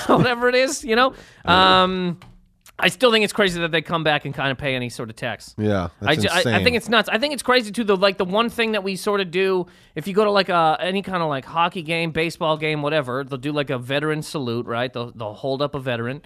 [0.07, 1.13] whatever it is, you know.
[1.45, 2.19] Um,
[2.79, 5.09] I still think it's crazy that they come back and kind of pay any sort
[5.09, 5.55] of tax.
[5.57, 6.43] Yeah, I, ju- I.
[6.57, 7.09] I think it's nuts.
[7.09, 7.83] I think it's crazy too.
[7.83, 9.65] The like the one thing that we sort of do
[9.95, 13.23] if you go to like a any kind of like hockey game, baseball game, whatever,
[13.23, 14.93] they'll do like a veteran salute, right?
[14.93, 16.21] They'll they'll hold up a veteran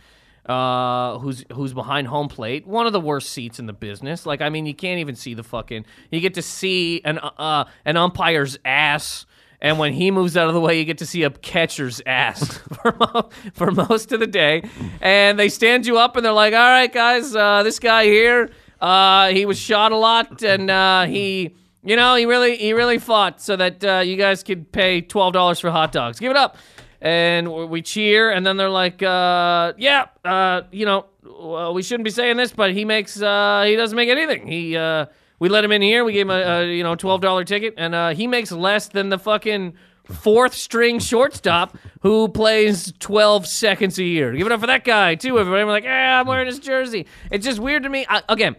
[0.47, 4.41] uh who's who's behind home plate one of the worst seats in the business like
[4.41, 7.95] i mean you can't even see the fucking you get to see an uh an
[7.95, 9.27] umpire's ass
[9.61, 12.57] and when he moves out of the way, you get to see a catcher's ass
[12.81, 14.63] for, mo- for most of the day.
[15.01, 18.49] And they stand you up and they're like, all right, guys, uh, this guy here,
[18.79, 22.97] uh, he was shot a lot and uh, he, you know, he really he really
[22.97, 26.19] fought so that uh, you guys could pay $12 for hot dogs.
[26.19, 26.57] Give it up.
[27.03, 32.03] And we cheer, and then they're like, uh, yeah, uh, you know, well, we shouldn't
[32.03, 34.45] be saying this, but he makes, uh, he doesn't make anything.
[34.45, 35.07] He, uh,
[35.41, 36.05] we let him in here.
[36.05, 38.87] We gave him a, a you know twelve dollar ticket, and uh, he makes less
[38.87, 39.73] than the fucking
[40.05, 44.33] fourth string shortstop who plays twelve seconds a year.
[44.33, 45.39] Give it up for that guy too.
[45.39, 47.07] Everybody, we're like, ah, I'm wearing his jersey.
[47.31, 48.05] It's just weird to me.
[48.07, 48.55] I, again,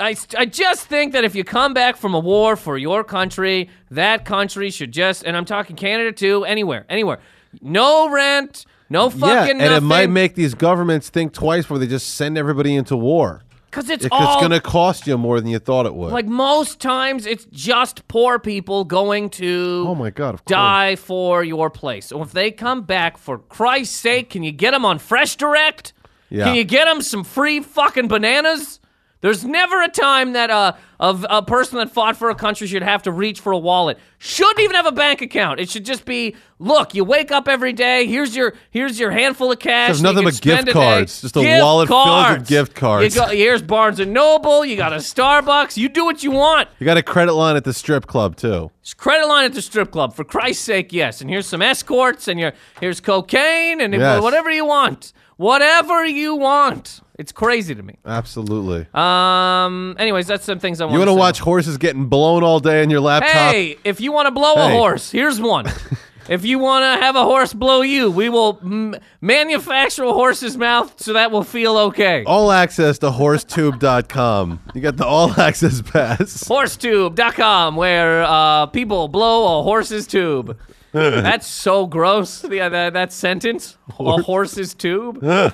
[0.00, 3.70] I, I just think that if you come back from a war for your country,
[3.92, 7.20] that country should just, and I'm talking Canada too, anywhere, anywhere.
[7.62, 9.76] No rent, no fucking yeah, and nothing.
[9.76, 13.44] it might make these governments think twice before they just send everybody into war.
[13.70, 14.38] Because it's It's all.
[14.40, 16.10] going to cost you more than you thought it would.
[16.12, 19.84] like most times, it's just poor people going to.
[19.86, 22.06] oh my god, of die for your place.
[22.06, 25.92] So if they come back, for Christ's sake, can you get them on Fresh Direct?
[26.30, 26.44] Yeah.
[26.44, 28.80] Can you get them some free fucking bananas?
[29.20, 32.84] There's never a time that uh, a, a person that fought for a country should
[32.84, 33.98] have to reach for a wallet.
[34.18, 35.58] Shouldn't even have a bank account.
[35.58, 38.06] It should just be, look, you wake up every day.
[38.06, 39.88] Here's your here's your handful of cash.
[39.88, 40.72] There's nothing but gift spend a day.
[40.72, 41.20] cards.
[41.20, 43.14] Just a Gift wallet filled with gift cards.
[43.16, 44.64] Go, here's Barnes and Noble.
[44.64, 45.76] You got a Starbucks.
[45.76, 46.68] You do what you want.
[46.78, 48.70] You got a credit line at the strip club too.
[48.82, 51.20] It's credit line at the strip club, for Christ's sake, yes.
[51.20, 54.22] And here's some escorts, and your here's cocaine, and Yes.
[54.22, 57.00] whatever you want, whatever you want.
[57.18, 57.96] It's crazy to me.
[58.04, 58.86] Absolutely.
[58.94, 59.96] Um.
[59.98, 60.92] Anyways, that's some things I want.
[60.92, 63.30] To You want to watch horses getting blown all day in your laptop?
[63.52, 65.66] Hey, if you want to blow a horse, here's one.
[66.28, 70.56] if you want to have a horse blow you, we will m- manufacture a horse's
[70.56, 72.22] mouth so that will feel okay.
[72.24, 74.60] All access to horsetube.com.
[74.74, 76.44] You got the all access pass.
[76.44, 80.56] Horsetube.com, where uh, people blow a horse's tube.
[80.92, 82.44] That's so gross.
[82.48, 83.76] Yeah, that, that sentence.
[83.98, 85.22] A horse's tube.
[85.24, 85.52] um,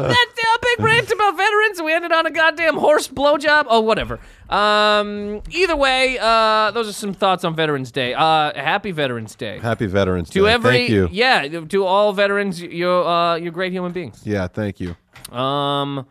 [0.00, 1.82] that's a big rant about veterans.
[1.82, 3.66] We ended on a goddamn horse blowjob.
[3.68, 4.20] Oh, whatever.
[4.48, 8.14] Um, either way, uh, those are some thoughts on Veterans Day.
[8.14, 9.58] Uh, happy Veterans Day.
[9.58, 10.52] Happy Veterans To Day.
[10.52, 11.08] every, thank you.
[11.10, 14.20] yeah, to all veterans, you're uh, you're great human beings.
[14.24, 14.94] Yeah, thank you.
[15.36, 16.06] Um,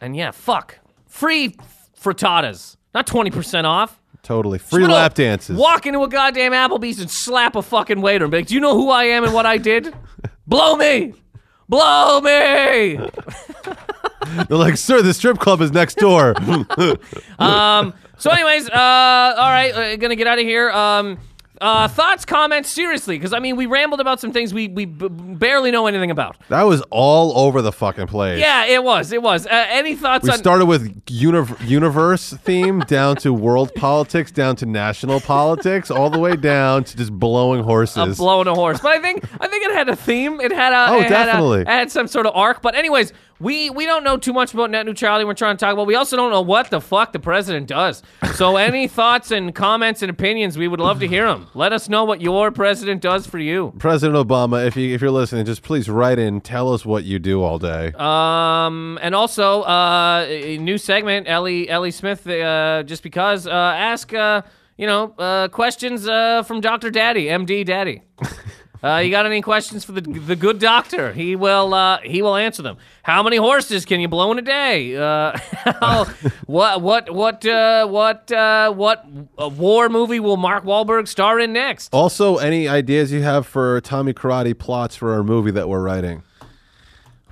[0.00, 1.54] and yeah, fuck, free
[2.00, 4.00] frittatas, not twenty percent off.
[4.26, 4.58] Totally.
[4.58, 5.56] Free Just lap dances.
[5.56, 8.60] Walk into a goddamn Applebee's and slap a fucking waiter and be like, "Do you
[8.60, 9.94] know who I am and what I did?
[10.48, 11.14] Blow me,
[11.68, 12.96] blow me."
[14.48, 16.34] They're like, sir, the strip club is next door.
[17.38, 17.94] Um.
[18.18, 20.70] So, anyways, uh, all right, uh, gonna get out of here.
[20.70, 21.18] Um.
[21.60, 25.08] Uh, thoughts, comments, seriously, because I mean, we rambled about some things we we b-
[25.08, 26.36] barely know anything about.
[26.48, 28.38] that was all over the fucking place.
[28.40, 29.46] Yeah, it was, it was.
[29.46, 30.38] Uh, any thoughts We on?
[30.38, 36.18] started with univ- universe theme down to world politics, down to national politics, all the
[36.18, 38.18] way down to just blowing horses.
[38.18, 38.80] blowing a horse.
[38.80, 40.40] But I think I think it had a theme.
[40.40, 41.60] It had a Oh, it had a- definitely.
[41.62, 42.60] it had some sort of arc.
[42.62, 45.24] But anyways, we we don't know too much about net neutrality.
[45.24, 45.86] We're trying to talk about.
[45.86, 48.02] We also don't know what the fuck the president does.
[48.34, 51.48] So any thoughts and comments and opinions, we would love to hear them.
[51.54, 53.74] Let us know what your president does for you.
[53.78, 56.40] President Obama, if you if you're listening, just please write in.
[56.40, 57.92] Tell us what you do all day.
[57.96, 62.26] Um, and also, uh, a new segment, Ellie Ellie Smith.
[62.26, 64.42] Uh, just because, uh, ask uh,
[64.76, 68.02] you know, uh, questions uh, from Doctor Daddy, MD Daddy.
[68.82, 71.12] Uh, you got any questions for the the good doctor?
[71.12, 72.76] He will uh, he will answer them.
[73.02, 74.96] How many horses can you blow in a day?
[74.96, 75.36] Uh,
[76.46, 79.06] what what what uh, what uh, what
[79.38, 81.88] uh, war movie will Mark Wahlberg star in next?
[81.92, 86.22] Also, any ideas you have for Tommy Karate plots for our movie that we're writing?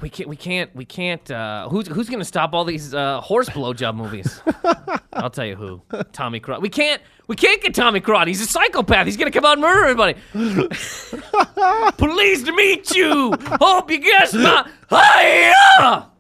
[0.04, 0.28] We can't.
[0.28, 0.76] We can't.
[0.76, 1.30] We can't.
[1.30, 4.38] Uh, who's Who's going to stop all these uh, horse blowjob movies?
[5.14, 5.80] I'll tell you who.
[6.12, 6.60] Tommy Karate.
[6.60, 7.00] We can't.
[7.26, 8.26] We can't get Tommy Karate.
[8.26, 9.06] He's a psychopath.
[9.06, 10.18] He's going to come out and murder everybody.
[11.96, 13.32] Pleased to meet you.
[13.62, 14.68] Hope you guess my.
[14.90, 16.10] Hiya!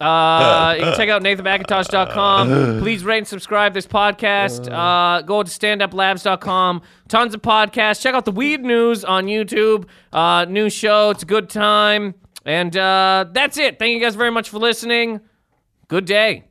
[0.00, 2.80] Uh, you can check out nathanmacintosh.com.
[2.80, 4.66] Please rate and subscribe this podcast.
[4.72, 6.80] Uh, go to standuplabs.com.
[7.08, 8.00] Tons of podcasts.
[8.00, 9.84] Check out the Weed News on YouTube.
[10.10, 11.10] Uh, new show.
[11.10, 12.14] It's a good time.
[12.44, 13.78] And uh, that's it.
[13.78, 15.20] Thank you guys very much for listening.
[15.88, 16.49] Good day.